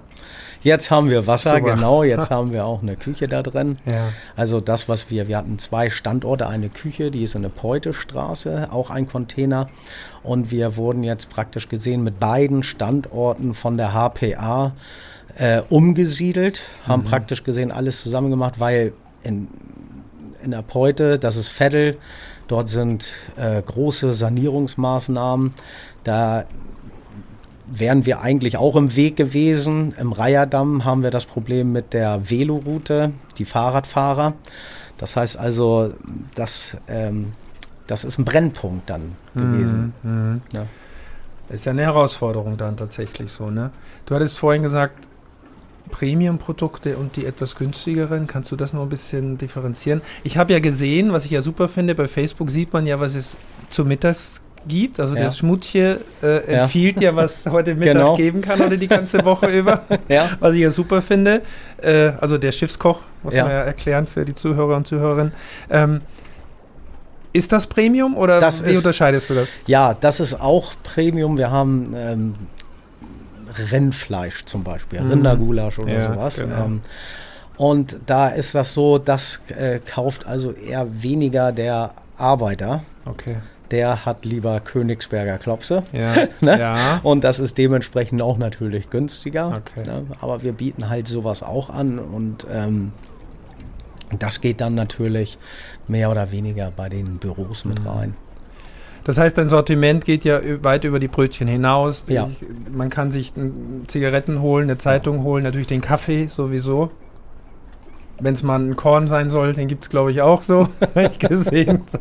Jetzt 0.62 0.90
haben 0.90 1.08
wir 1.08 1.26
Wasser, 1.26 1.56
Super. 1.56 1.74
genau. 1.74 2.02
Jetzt 2.02 2.30
haben 2.30 2.52
wir 2.52 2.66
auch 2.66 2.82
eine 2.82 2.96
Küche 2.96 3.28
da 3.28 3.42
drin. 3.42 3.76
Ja. 3.90 4.12
Also 4.36 4.60
das, 4.60 4.88
was 4.88 5.10
wir, 5.10 5.26
wir 5.26 5.38
hatten 5.38 5.58
zwei 5.58 5.88
Standorte, 5.88 6.46
eine 6.46 6.68
Küche, 6.68 7.10
die 7.10 7.22
ist 7.22 7.34
in 7.34 7.42
der 7.42 7.48
Peutestraße, 7.48 8.68
auch 8.70 8.90
ein 8.90 9.08
Container. 9.08 9.68
Und 10.22 10.50
wir 10.50 10.76
wurden 10.76 11.02
jetzt 11.02 11.30
praktisch 11.30 11.68
gesehen 11.68 12.04
mit 12.04 12.20
beiden 12.20 12.62
Standorten 12.62 13.54
von 13.54 13.78
der 13.78 13.94
HPA 13.94 14.72
äh, 15.38 15.62
umgesiedelt, 15.70 16.62
haben 16.86 17.02
mhm. 17.02 17.06
praktisch 17.06 17.44
gesehen 17.44 17.72
alles 17.72 18.02
zusammen 18.02 18.30
gemacht, 18.30 18.60
weil 18.60 18.92
in, 19.22 19.48
in 20.42 20.50
der 20.50 20.62
Peute, 20.62 21.18
das 21.18 21.36
ist 21.36 21.48
Veddel, 21.48 21.96
dort 22.50 22.68
sind 22.68 23.12
äh, 23.36 23.62
große 23.62 24.12
Sanierungsmaßnahmen. 24.12 25.54
Da 26.04 26.44
wären 27.66 28.06
wir 28.06 28.20
eigentlich 28.20 28.56
auch 28.56 28.74
im 28.74 28.96
Weg 28.96 29.16
gewesen. 29.16 29.94
Im 29.98 30.12
Reiherdamm 30.12 30.84
haben 30.84 31.02
wir 31.02 31.10
das 31.10 31.26
Problem 31.26 31.70
mit 31.72 31.92
der 31.92 32.28
Veloroute, 32.28 33.12
die 33.38 33.44
Fahrradfahrer. 33.44 34.34
Das 34.98 35.16
heißt 35.16 35.36
also, 35.36 35.94
das, 36.34 36.76
ähm, 36.88 37.32
das 37.86 38.04
ist 38.04 38.18
ein 38.18 38.24
Brennpunkt 38.24 38.90
dann 38.90 39.14
gewesen. 39.34 39.94
Mhm, 40.02 40.32
mh. 40.32 40.40
ja. 40.52 40.66
Ist 41.48 41.64
ja 41.64 41.72
eine 41.72 41.82
Herausforderung 41.82 42.56
dann 42.56 42.76
tatsächlich 42.76 43.32
so, 43.32 43.50
ne? 43.50 43.70
Du 44.06 44.14
hattest 44.14 44.38
vorhin 44.38 44.62
gesagt, 44.62 44.94
Premium-Produkte 45.90 46.96
und 46.96 47.16
die 47.16 47.26
etwas 47.26 47.56
günstigeren. 47.56 48.26
Kannst 48.26 48.50
du 48.50 48.56
das 48.56 48.72
noch 48.72 48.82
ein 48.82 48.88
bisschen 48.88 49.38
differenzieren? 49.38 50.02
Ich 50.24 50.36
habe 50.36 50.52
ja 50.52 50.58
gesehen, 50.60 51.12
was 51.12 51.24
ich 51.24 51.30
ja 51.30 51.42
super 51.42 51.68
finde, 51.68 51.94
bei 51.94 52.08
Facebook 52.08 52.50
sieht 52.50 52.72
man 52.72 52.86
ja, 52.86 53.00
was 53.00 53.14
es 53.14 53.36
zu 53.68 53.84
Mittags 53.84 54.42
gibt. 54.66 55.00
Also 55.00 55.14
ja. 55.14 55.22
der 55.22 55.30
Schmutje 55.30 56.00
äh, 56.22 56.38
empfiehlt 56.44 56.96
ja. 56.96 57.10
ja, 57.10 57.16
was 57.16 57.46
heute 57.50 57.74
Mittag 57.74 57.94
genau. 57.94 58.16
geben 58.16 58.40
kann 58.40 58.60
oder 58.60 58.76
die 58.76 58.88
ganze 58.88 59.24
Woche 59.24 59.46
über. 59.58 59.82
ja. 60.08 60.30
Was 60.40 60.54
ich 60.54 60.60
ja 60.60 60.70
super 60.70 61.02
finde. 61.02 61.42
Äh, 61.80 62.12
also 62.20 62.38
der 62.38 62.52
Schiffskoch, 62.52 63.00
muss 63.22 63.34
man 63.34 63.46
ja 63.46 63.62
erklären 63.62 64.06
für 64.06 64.24
die 64.24 64.34
Zuhörer 64.34 64.76
und 64.76 64.86
Zuhörerinnen. 64.86 65.32
Ähm, 65.70 66.00
ist 67.32 67.52
das 67.52 67.68
Premium 67.68 68.16
oder 68.16 68.40
das 68.40 68.64
wie 68.64 68.70
ist, 68.70 68.78
unterscheidest 68.78 69.30
du 69.30 69.34
das? 69.34 69.50
Ja, 69.66 69.94
das 69.94 70.18
ist 70.18 70.40
auch 70.40 70.72
Premium. 70.82 71.38
Wir 71.38 71.50
haben 71.50 71.94
ähm, 71.94 72.34
Rindfleisch 73.70 74.44
zum 74.44 74.64
Beispiel, 74.64 75.00
mhm. 75.00 75.10
Rindergulasch 75.10 75.78
oder 75.78 75.92
ja, 75.92 76.00
sowas. 76.00 76.36
Genau. 76.36 76.64
Ähm, 76.64 76.80
und 77.56 77.98
da 78.06 78.28
ist 78.28 78.54
das 78.54 78.72
so, 78.72 78.98
das 78.98 79.40
äh, 79.48 79.80
kauft 79.80 80.26
also 80.26 80.52
eher 80.52 81.02
weniger 81.02 81.52
der 81.52 81.92
Arbeiter. 82.16 82.82
Okay 83.04 83.36
der 83.70 84.04
hat 84.04 84.24
lieber 84.24 84.60
Königsberger 84.60 85.38
Klopse. 85.38 85.82
Ja, 85.92 86.26
ne? 86.40 86.58
ja. 86.58 87.00
Und 87.02 87.24
das 87.24 87.38
ist 87.38 87.58
dementsprechend 87.58 88.20
auch 88.22 88.38
natürlich 88.38 88.90
günstiger. 88.90 89.48
Okay. 89.48 89.86
Ne? 89.86 90.06
Aber 90.20 90.42
wir 90.42 90.52
bieten 90.52 90.88
halt 90.88 91.06
sowas 91.06 91.42
auch 91.42 91.70
an 91.70 91.98
und 91.98 92.46
ähm, 92.52 92.92
das 94.18 94.40
geht 94.40 94.60
dann 94.60 94.74
natürlich 94.74 95.38
mehr 95.86 96.10
oder 96.10 96.32
weniger 96.32 96.72
bei 96.74 96.88
den 96.88 97.18
Büros 97.18 97.64
mit 97.64 97.80
mhm. 97.80 97.86
rein. 97.86 98.14
Das 99.10 99.18
heißt, 99.18 99.36
dein 99.36 99.48
Sortiment 99.48 100.04
geht 100.04 100.24
ja 100.24 100.40
weit 100.62 100.84
über 100.84 101.00
die 101.00 101.08
Brötchen 101.08 101.48
hinaus. 101.48 102.04
Ja. 102.06 102.28
Ich, 102.30 102.46
man 102.72 102.90
kann 102.90 103.10
sich 103.10 103.32
Zigaretten 103.88 104.40
holen, 104.40 104.70
eine 104.70 104.78
Zeitung 104.78 105.24
holen, 105.24 105.42
natürlich 105.42 105.66
den 105.66 105.80
Kaffee 105.80 106.28
sowieso 106.28 106.92
wenn 108.20 108.34
es 108.34 108.44
mal 108.44 108.60
ein 108.60 108.76
Korn 108.76 109.08
sein 109.08 109.30
soll, 109.30 109.54
den 109.54 109.66
gibt 109.66 109.84
es, 109.84 109.90
glaube 109.90 110.12
ich, 110.12 110.20
auch 110.20 110.44
so, 110.44 110.68
habe 110.94 111.10
ich 111.10 111.18
gesehen. 111.18 111.82
So. 111.90 111.98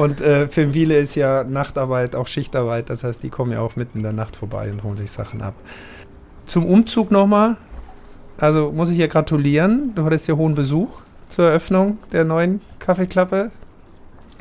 Und 0.00 0.22
äh, 0.22 0.48
für 0.48 0.70
viele 0.70 0.96
ist 0.96 1.14
ja 1.14 1.44
Nachtarbeit 1.44 2.16
auch 2.16 2.26
Schichtarbeit, 2.26 2.88
das 2.88 3.04
heißt, 3.04 3.22
die 3.22 3.28
kommen 3.28 3.52
ja 3.52 3.60
auch 3.60 3.76
mitten 3.76 3.98
in 3.98 4.04
der 4.04 4.12
Nacht 4.14 4.36
vorbei 4.36 4.70
und 4.70 4.82
holen 4.82 4.96
sich 4.96 5.10
Sachen 5.10 5.42
ab. 5.42 5.54
Zum 6.46 6.64
Umzug 6.64 7.10
nochmal, 7.10 7.56
also 8.38 8.72
muss 8.72 8.88
ich 8.88 8.96
hier 8.96 9.08
gratulieren, 9.08 9.92
du 9.94 10.04
hattest 10.04 10.26
ja 10.26 10.36
hohen 10.36 10.54
Besuch 10.54 11.00
zur 11.28 11.48
Eröffnung 11.48 11.98
der 12.12 12.24
neuen 12.24 12.62
Kaffeeklappe. 12.78 13.50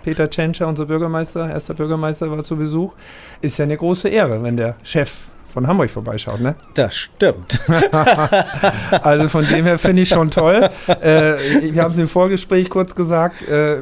Peter 0.04 0.30
Tschentscher, 0.30 0.68
unser 0.68 0.86
Bürgermeister, 0.86 1.50
erster 1.50 1.74
Bürgermeister, 1.74 2.30
war 2.30 2.44
zu 2.44 2.56
Besuch. 2.56 2.94
Ist 3.42 3.58
ja 3.58 3.66
eine 3.66 3.78
große 3.78 4.10
Ehre, 4.10 4.44
wenn 4.44 4.58
der 4.58 4.76
Chef 4.84 5.12
von 5.54 5.68
Hamburg 5.68 5.90
vorbeischaut, 5.90 6.40
ne? 6.40 6.56
Das 6.76 6.96
stimmt. 6.96 7.60
also 9.04 9.30
von 9.30 9.48
dem 9.48 9.66
her 9.66 9.80
finde 9.80 10.04
ich 10.04 10.10
schon 10.10 10.30
toll. 10.32 10.70
Äh, 10.88 11.74
wir 11.74 11.82
haben 11.82 11.92
es 11.92 11.98
im 11.98 12.08
Vorgespräch 12.08 12.70
kurz 12.70 12.96
gesagt. 12.96 13.48
Äh, 13.48 13.80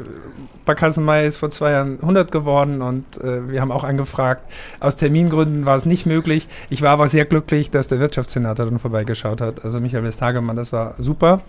Barkassenmeier 0.68 1.26
ist 1.26 1.38
vor 1.38 1.50
zwei 1.50 1.72
Jahren 1.72 2.00
100 2.02 2.32
geworden 2.32 2.82
und 2.82 3.18
äh, 3.22 3.50
wir 3.50 3.62
haben 3.62 3.72
auch 3.72 3.84
angefragt. 3.84 4.44
Aus 4.80 4.98
Termingründen 4.98 5.66
war 5.66 5.78
es 5.78 5.86
nicht 5.86 6.06
möglich. 6.06 6.48
Ich 6.70 6.82
war 6.82 6.92
aber 6.92 7.08
sehr 7.08 7.26
glücklich, 7.26 7.72
dass 7.72 7.88
der 7.88 8.00
Wirtschaftssenator 8.00 8.66
dann 8.66 8.80
vorbeigeschaut 8.80 9.42
hat. 9.42 9.64
Also 9.66 9.80
Michael 9.80 10.04
Westhagemann, 10.04 10.56
das 10.56 10.74
war 10.74 10.96
super. 11.00 11.42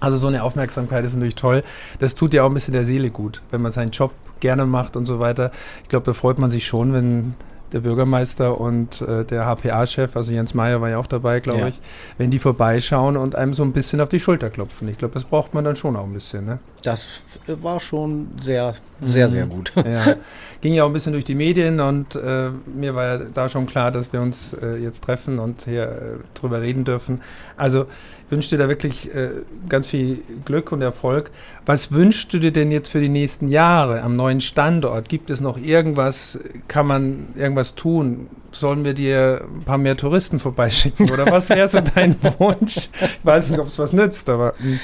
Also 0.00 0.16
so 0.16 0.26
eine 0.26 0.42
Aufmerksamkeit 0.42 1.04
ist 1.04 1.14
natürlich 1.14 1.34
toll. 1.34 1.62
Das 1.98 2.14
tut 2.14 2.34
ja 2.34 2.42
auch 2.42 2.48
ein 2.48 2.54
bisschen 2.54 2.74
der 2.74 2.84
Seele 2.84 3.10
gut, 3.10 3.42
wenn 3.50 3.62
man 3.62 3.72
seinen 3.72 3.90
Job 3.90 4.12
gerne 4.40 4.66
macht 4.66 4.96
und 4.96 5.06
so 5.06 5.18
weiter. 5.18 5.50
Ich 5.82 5.88
glaube, 5.88 6.06
da 6.06 6.12
freut 6.12 6.38
man 6.38 6.50
sich 6.50 6.66
schon, 6.66 6.92
wenn 6.92 7.34
der 7.72 7.80
Bürgermeister 7.80 8.60
und 8.60 9.02
äh, 9.02 9.24
der 9.24 9.44
HPA-Chef, 9.46 10.16
also 10.16 10.32
Jens 10.32 10.54
Meyer 10.54 10.80
war 10.80 10.88
ja 10.88 10.98
auch 10.98 11.06
dabei, 11.06 11.40
glaube 11.40 11.60
ja. 11.60 11.68
ich, 11.68 11.80
wenn 12.16 12.30
die 12.30 12.38
vorbeischauen 12.38 13.16
und 13.16 13.34
einem 13.34 13.52
so 13.52 13.64
ein 13.64 13.72
bisschen 13.72 14.00
auf 14.00 14.08
die 14.08 14.20
Schulter 14.20 14.50
klopfen. 14.50 14.88
Ich 14.88 14.98
glaube, 14.98 15.14
das 15.14 15.24
braucht 15.24 15.54
man 15.54 15.64
dann 15.64 15.76
schon 15.76 15.96
auch 15.96 16.04
ein 16.04 16.12
bisschen. 16.12 16.44
Ne? 16.44 16.58
Das 16.86 17.08
war 17.46 17.80
schon 17.80 18.28
sehr, 18.40 18.74
sehr, 19.04 19.26
mhm. 19.26 19.30
sehr 19.30 19.46
gut. 19.46 19.72
Ja. 19.86 20.16
Ging 20.62 20.72
ja 20.72 20.84
auch 20.84 20.88
ein 20.88 20.92
bisschen 20.94 21.12
durch 21.12 21.24
die 21.24 21.34
Medien 21.34 21.80
und 21.80 22.16
äh, 22.16 22.50
mir 22.66 22.94
war 22.94 23.04
ja 23.04 23.18
da 23.18 23.48
schon 23.48 23.66
klar, 23.66 23.92
dass 23.92 24.12
wir 24.12 24.20
uns 24.20 24.54
äh, 24.54 24.76
jetzt 24.76 25.04
treffen 25.04 25.38
und 25.38 25.64
hier 25.64 25.84
äh, 25.84 26.38
drüber 26.38 26.60
reden 26.60 26.84
dürfen. 26.84 27.20
Also 27.56 27.86
wünsche 28.30 28.50
dir 28.50 28.58
da 28.58 28.68
wirklich 28.68 29.14
äh, 29.14 29.30
ganz 29.68 29.86
viel 29.88 30.22
Glück 30.44 30.72
und 30.72 30.80
Erfolg. 30.80 31.30
Was 31.66 31.92
wünschst 31.92 32.32
du 32.32 32.38
dir 32.38 32.52
denn 32.52 32.72
jetzt 32.72 32.88
für 32.88 33.00
die 33.00 33.08
nächsten 33.08 33.48
Jahre 33.48 34.02
am 34.02 34.16
neuen 34.16 34.40
Standort? 34.40 35.08
Gibt 35.08 35.30
es 35.30 35.40
noch 35.40 35.58
irgendwas? 35.58 36.38
Kann 36.68 36.86
man 36.86 37.28
irgendwas 37.36 37.74
tun? 37.74 38.28
Sollen 38.50 38.84
wir 38.84 38.94
dir 38.94 39.42
ein 39.54 39.64
paar 39.64 39.78
mehr 39.78 39.96
Touristen 39.96 40.38
vorbeischicken? 40.38 41.10
Oder 41.10 41.30
was 41.30 41.50
wäre 41.50 41.68
so 41.68 41.80
dein 41.80 42.16
Wunsch? 42.38 42.88
Ich 43.00 43.24
weiß 43.24 43.50
nicht, 43.50 43.60
ob 43.60 43.68
es 43.68 43.78
was 43.78 43.92
nützt, 43.92 44.28
aber. 44.28 44.54
Hm. 44.58 44.80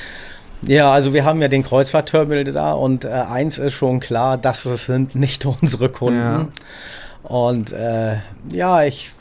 Ja, 0.66 0.92
also 0.92 1.12
wir 1.12 1.24
haben 1.24 1.42
ja 1.42 1.48
den 1.48 1.64
Kreuzfahrtterminal 1.64 2.44
da 2.44 2.72
und 2.72 3.04
äh, 3.04 3.08
eins 3.08 3.58
ist 3.58 3.74
schon 3.74 4.00
klar, 4.00 4.38
das 4.38 4.62
sind 4.62 5.14
nicht 5.14 5.44
unsere 5.60 5.88
Kunden. 5.88 6.18
Ja. 6.18 6.48
Und 7.24 7.72
äh, 7.72 8.16
ja, 8.50 8.84
ich 8.84 9.12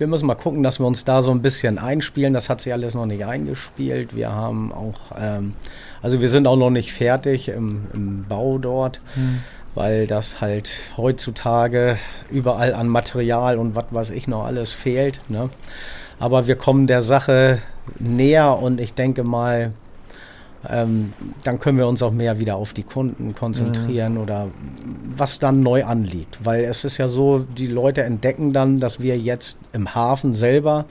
wir 0.00 0.06
müssen 0.06 0.26
mal 0.26 0.34
gucken, 0.34 0.62
dass 0.62 0.78
wir 0.78 0.86
uns 0.86 1.04
da 1.04 1.22
so 1.22 1.30
ein 1.30 1.42
bisschen 1.42 1.78
einspielen. 1.78 2.32
Das 2.32 2.48
hat 2.48 2.60
sich 2.60 2.72
alles 2.72 2.94
noch 2.94 3.06
nicht 3.06 3.24
eingespielt. 3.24 4.14
Wir 4.14 4.30
haben 4.30 4.72
auch, 4.72 4.98
ähm, 5.18 5.54
also 6.02 6.20
wir 6.20 6.28
sind 6.28 6.46
auch 6.46 6.56
noch 6.56 6.70
nicht 6.70 6.92
fertig 6.92 7.48
im, 7.48 7.86
im 7.92 8.24
Bau 8.28 8.58
dort, 8.58 9.00
hm. 9.14 9.40
weil 9.74 10.06
das 10.06 10.40
halt 10.40 10.70
heutzutage 10.96 11.98
überall 12.30 12.74
an 12.74 12.88
Material 12.88 13.58
und 13.58 13.74
was 13.74 13.86
weiß 13.90 14.10
ich 14.10 14.28
noch 14.28 14.44
alles 14.44 14.72
fehlt. 14.72 15.20
Ne? 15.28 15.50
Aber 16.18 16.46
wir 16.46 16.56
kommen 16.56 16.86
der 16.86 17.02
Sache 17.02 17.58
näher 17.98 18.58
und 18.58 18.80
ich 18.80 18.94
denke 18.94 19.22
mal, 19.22 19.72
ähm, 20.70 21.12
dann 21.44 21.58
können 21.58 21.78
wir 21.78 21.86
uns 21.86 22.02
auch 22.02 22.12
mehr 22.12 22.38
wieder 22.38 22.56
auf 22.56 22.72
die 22.72 22.82
Kunden 22.82 23.34
konzentrieren 23.34 24.14
mhm. 24.14 24.20
oder 24.20 24.48
was 25.16 25.38
dann 25.38 25.62
neu 25.62 25.84
anliegt. 25.84 26.44
Weil 26.44 26.64
es 26.64 26.84
ist 26.84 26.98
ja 26.98 27.08
so, 27.08 27.40
die 27.40 27.66
Leute 27.66 28.02
entdecken 28.02 28.52
dann, 28.52 28.80
dass 28.80 29.00
wir 29.00 29.18
jetzt 29.18 29.60
im 29.72 29.94
Hafen 29.94 30.34
selber 30.34 30.86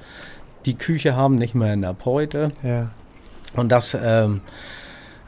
die 0.65 0.75
Küche 0.75 1.15
haben, 1.15 1.35
nicht 1.35 1.55
mehr 1.55 1.73
in 1.73 1.81
der 1.81 1.93
Beute. 1.93 2.49
Ja. 2.63 2.89
Und 3.55 3.71
das, 3.71 3.95
ähm, 4.01 4.41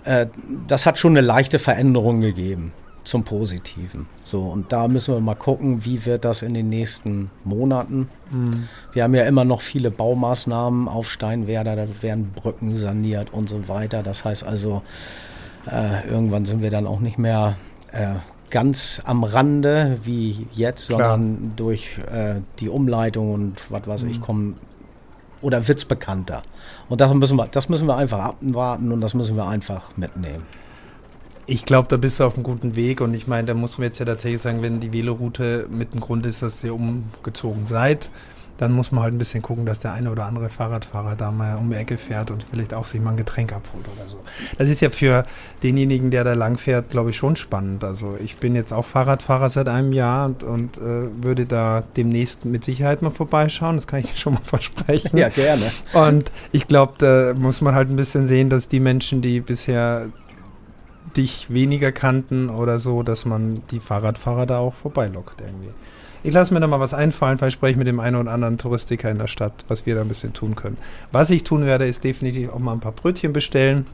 äh, 0.04 0.28
das 0.68 0.86
hat 0.86 0.98
schon 0.98 1.14
eine 1.14 1.22
leichte 1.22 1.60
Veränderung 1.60 2.22
gegeben 2.22 2.74
zum 3.08 3.24
Positiven. 3.24 4.06
So, 4.24 4.42
und 4.42 4.72
da 4.72 4.88
müssen 4.88 5.14
wir 5.14 5.22
mal 5.22 5.36
gucken, 5.36 5.86
wie 5.86 6.06
wird 6.06 6.26
das 6.26 6.42
in 6.42 6.54
den 6.54 6.70
nächsten 6.70 7.32
Monaten. 7.44 8.10
Mhm. 8.30 8.68
Wir 8.92 9.04
haben 9.04 9.16
ja 9.16 9.24
immer 9.24 9.46
noch 9.46 9.62
viele 9.62 9.92
Baumaßnahmen 9.92 10.88
auf 10.88 11.10
Steinwerder, 11.10 11.76
da 11.76 11.88
werden 12.02 12.32
Brücken 12.36 12.76
saniert 12.76 13.34
und 13.34 13.48
so 13.48 13.70
weiter. 13.70 14.04
Das 14.04 14.26
heißt 14.26 14.44
also, 14.44 14.82
äh, 15.72 16.08
irgendwann 16.10 16.46
sind 16.46 16.62
wir 16.62 16.70
dann 16.70 16.86
auch 16.86 17.00
nicht 17.00 17.18
mehr 17.18 17.56
äh, 17.94 18.16
ganz 18.50 19.02
am 19.06 19.24
Rande 19.24 20.00
wie 20.04 20.48
jetzt, 20.52 20.88
Klar. 20.88 21.00
sondern 21.00 21.54
durch 21.56 22.00
äh, 22.12 22.42
die 22.60 22.70
Umleitung 22.70 23.34
und 23.34 23.62
was 23.70 23.88
weiß 23.88 24.04
mhm. 24.04 24.10
ich, 24.10 24.22
kommen 24.22 24.58
oder 25.42 25.66
wird 25.68 25.78
es 25.78 25.86
bekannter. 25.86 26.44
Und 26.90 27.00
das 27.00 27.14
müssen, 27.14 27.38
wir, 27.38 27.48
das 27.48 27.70
müssen 27.70 27.88
wir 27.88 27.96
einfach 27.96 28.20
abwarten 28.20 28.92
und 28.92 29.00
das 29.00 29.14
müssen 29.14 29.38
wir 29.38 29.48
einfach 29.48 29.96
mitnehmen. 29.96 30.44
Ich 31.50 31.64
glaube, 31.64 31.88
da 31.88 31.96
bist 31.96 32.20
du 32.20 32.26
auf 32.26 32.36
einem 32.36 32.44
guten 32.44 32.76
Weg 32.76 33.00
und 33.00 33.14
ich 33.14 33.26
meine, 33.26 33.48
da 33.48 33.54
muss 33.54 33.78
man 33.78 33.86
jetzt 33.86 34.00
ja 34.00 34.06
tatsächlich 34.06 34.42
sagen, 34.42 34.62
wenn 34.62 34.82
die 34.82 34.92
Veloroute 34.92 35.68
mit 35.72 35.94
dem 35.94 36.02
Grund 36.02 36.26
ist, 36.26 36.42
dass 36.42 36.62
ihr 36.62 36.74
umgezogen 36.74 37.66
seid, 37.66 38.10
dann 38.58 38.72
muss 38.74 38.92
man 38.92 39.04
halt 39.04 39.14
ein 39.14 39.18
bisschen 39.18 39.42
gucken, 39.42 39.66
dass 39.66 39.80
der 39.80 39.94
eine 39.94 40.12
oder 40.12 40.26
andere 40.26 40.50
Fahrradfahrer 40.50 41.16
da 41.16 41.32
mal 41.32 41.58
um 41.58 41.70
die 41.70 41.76
Ecke 41.76 41.98
fährt 41.98 42.32
und 42.32 42.44
vielleicht 42.44 42.74
auch 42.74 42.86
sich 42.86 43.00
mal 43.00 43.12
ein 43.12 43.18
Getränk 43.18 43.54
abholt 43.54 43.86
oder 43.96 44.10
so. 44.10 44.20
Das 44.58 44.68
ist 44.68 44.82
ja 44.82 44.90
für 44.90 45.26
denjenigen, 45.64 46.12
der 46.12 46.24
da 46.24 46.34
lang 46.34 46.58
fährt, 46.58 46.90
glaube 46.90 47.12
ich, 47.12 47.18
schon 47.18 47.36
spannend. 47.36 47.84
Also 47.84 48.18
ich 48.22 48.38
bin 48.38 48.56
jetzt 48.56 48.74
auch 48.74 48.86
Fahrradfahrer 48.86 49.50
seit 49.50 49.70
einem 49.70 49.94
Jahr 49.94 50.26
und, 50.26 50.44
und 50.44 50.78
äh, 50.78 51.24
würde 51.24 51.46
da 51.46 51.84
demnächst 51.96 52.46
mit 52.46 52.66
Sicherheit 52.66 53.02
mal 53.02 53.12
vorbeischauen. 53.12 53.76
Das 53.76 53.88
kann 53.88 54.00
ich 54.00 54.18
schon 54.20 54.34
mal 54.34 54.42
versprechen. 54.44 55.18
Ja, 55.18 55.30
gerne. 55.30 55.64
Und 55.94 56.32
ich 56.52 56.68
glaube, 56.68 56.94
da 56.98 57.34
muss 57.36 57.62
man 57.62 57.76
halt 57.76 57.90
ein 57.90 57.96
bisschen 57.96 58.28
sehen, 58.28 58.50
dass 58.50 58.68
die 58.68 58.80
Menschen, 58.80 59.22
die 59.22 59.40
bisher 59.40 60.08
dich 61.16 61.52
weniger 61.54 61.92
kannten 61.92 62.50
oder 62.50 62.80
so, 62.80 63.04
dass 63.04 63.26
man 63.26 63.62
die 63.72 63.80
Fahrradfahrer 63.80 64.46
da 64.46 64.60
auch 64.60 64.74
vorbeilockt 64.74 65.42
irgendwie. 65.42 65.70
Ich 66.24 66.34
lasse 66.34 66.54
mir 66.54 66.60
da 66.60 66.68
mal 66.68 66.80
was 66.80 66.94
einfallen, 66.94 67.38
vielleicht 67.38 67.58
spreche 67.58 67.72
ich 67.72 67.78
mit 67.78 67.88
dem 67.88 68.00
einen 68.00 68.16
oder 68.16 68.32
anderen 68.32 68.58
Touristiker 68.58 69.10
in 69.10 69.18
der 69.18 69.28
Stadt, 69.28 69.66
was 69.68 69.86
wir 69.86 69.96
da 69.96 70.02
ein 70.02 70.08
bisschen 70.08 70.34
tun 70.34 70.56
können. 70.56 70.78
Was 71.12 71.30
ich 71.30 71.44
tun 71.44 71.66
werde, 71.66 71.88
ist 71.88 72.04
definitiv 72.04 72.50
auch 72.50 72.60
mal 72.60 72.74
ein 72.74 72.80
paar 72.80 72.92
Brötchen 72.92 73.34
bestellen. 73.34 73.86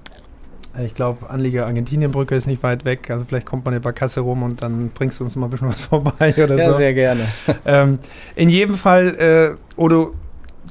Ich 0.83 0.95
glaube, 0.95 1.29
Anlieger 1.29 1.67
Argentinienbrücke 1.67 2.33
ist 2.33 2.47
nicht 2.47 2.63
weit 2.63 2.83
weg. 2.85 3.11
Also 3.11 3.25
vielleicht 3.25 3.45
kommt 3.45 3.63
man 3.65 3.75
über 3.75 3.93
Kasse 3.93 4.21
rum 4.21 4.41
und 4.41 4.63
dann 4.63 4.89
bringst 4.89 5.19
du 5.19 5.23
uns 5.23 5.35
mal 5.35 5.45
ein 5.45 5.51
bisschen 5.51 5.67
was 5.67 5.81
vorbei 5.89 6.33
oder 6.43 6.57
ja, 6.57 6.71
so. 6.71 6.77
sehr 6.77 6.93
gerne. 6.93 7.27
Ähm, 7.65 7.99
in 8.35 8.49
jedem 8.49 8.75
Fall, 8.75 9.15
äh, 9.15 9.79
Odo, 9.79 10.11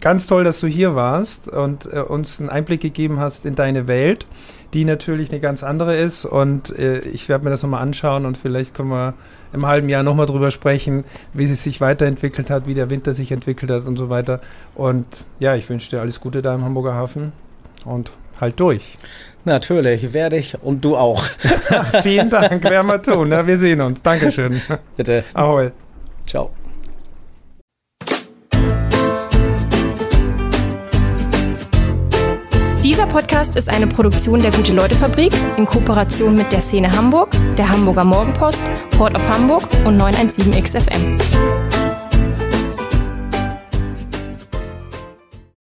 ganz 0.01 0.27
toll, 0.27 0.45
dass 0.45 0.61
du 0.61 0.67
hier 0.67 0.95
warst 0.95 1.49
und 1.49 1.87
äh, 1.93 2.01
uns 2.01 2.41
einen 2.41 2.51
Einblick 2.51 2.81
gegeben 2.81 3.19
hast 3.19 3.47
in 3.47 3.55
deine 3.55 3.87
Welt 3.87 4.27
die 4.73 4.85
natürlich 4.85 5.31
eine 5.31 5.41
ganz 5.41 5.63
andere 5.63 5.97
ist. 5.97 6.25
Und 6.25 6.77
äh, 6.79 7.01
ich 7.01 7.29
werde 7.29 7.45
mir 7.45 7.51
das 7.51 7.63
nochmal 7.63 7.83
anschauen 7.83 8.27
und 8.27 8.37
vielleicht 8.37 8.75
können 8.75 8.91
wir 8.91 9.15
im 9.53 9.67
halben 9.67 9.89
Jahr 9.89 10.03
nochmal 10.03 10.27
drüber 10.27 10.51
sprechen, 10.51 11.05
wie 11.35 11.47
sie 11.47 11.55
sich 11.55 11.81
weiterentwickelt 11.81 12.51
hat, 12.51 12.67
wie 12.67 12.75
der 12.75 12.91
Winter 12.91 13.13
sich 13.13 13.33
entwickelt 13.33 13.71
hat 13.71 13.87
und 13.87 13.97
so 13.97 14.09
weiter. 14.09 14.41
Und 14.75 15.07
ja, 15.39 15.55
ich 15.55 15.69
wünsche 15.69 15.91
dir 15.91 16.01
alles 16.01 16.21
Gute 16.21 16.43
da 16.43 16.55
im 16.55 16.65
Hamburger 16.65 16.95
Hafen 16.95 17.33
und 17.85 18.13
halt 18.41 18.59
durch. 18.59 18.97
Natürlich, 19.45 20.13
werde 20.13 20.37
ich 20.37 20.57
und 20.63 20.85
du 20.85 20.97
auch. 20.97 21.25
Vielen 22.03 22.31
Dank, 22.31 22.63
werden 22.65 22.87
wir 22.87 23.03
tun. 23.03 23.31
Ja, 23.31 23.47
wir 23.47 23.59
sehen 23.59 23.81
uns. 23.81 24.03
Dankeschön. 24.03 24.63
Bitte. 24.97 25.25
Ahoi. 25.35 25.71
Ciao. 26.27 26.51
Podcast 33.13 33.57
ist 33.57 33.69
eine 33.69 33.87
Produktion 33.87 34.41
der 34.41 34.51
Gute-Leute-Fabrik 34.51 35.35
in 35.59 35.67
Kooperation 35.67 36.35
mit 36.35 36.51
der 36.51 36.61
Szene 36.61 36.91
Hamburg, 36.91 37.29
der 37.59 37.69
Hamburger 37.69 38.05
Morgenpost, 38.05 38.63
Port 38.97 39.15
of 39.15 39.29
Hamburg 39.29 39.65
und 39.85 40.01
917XFM. 40.01 41.62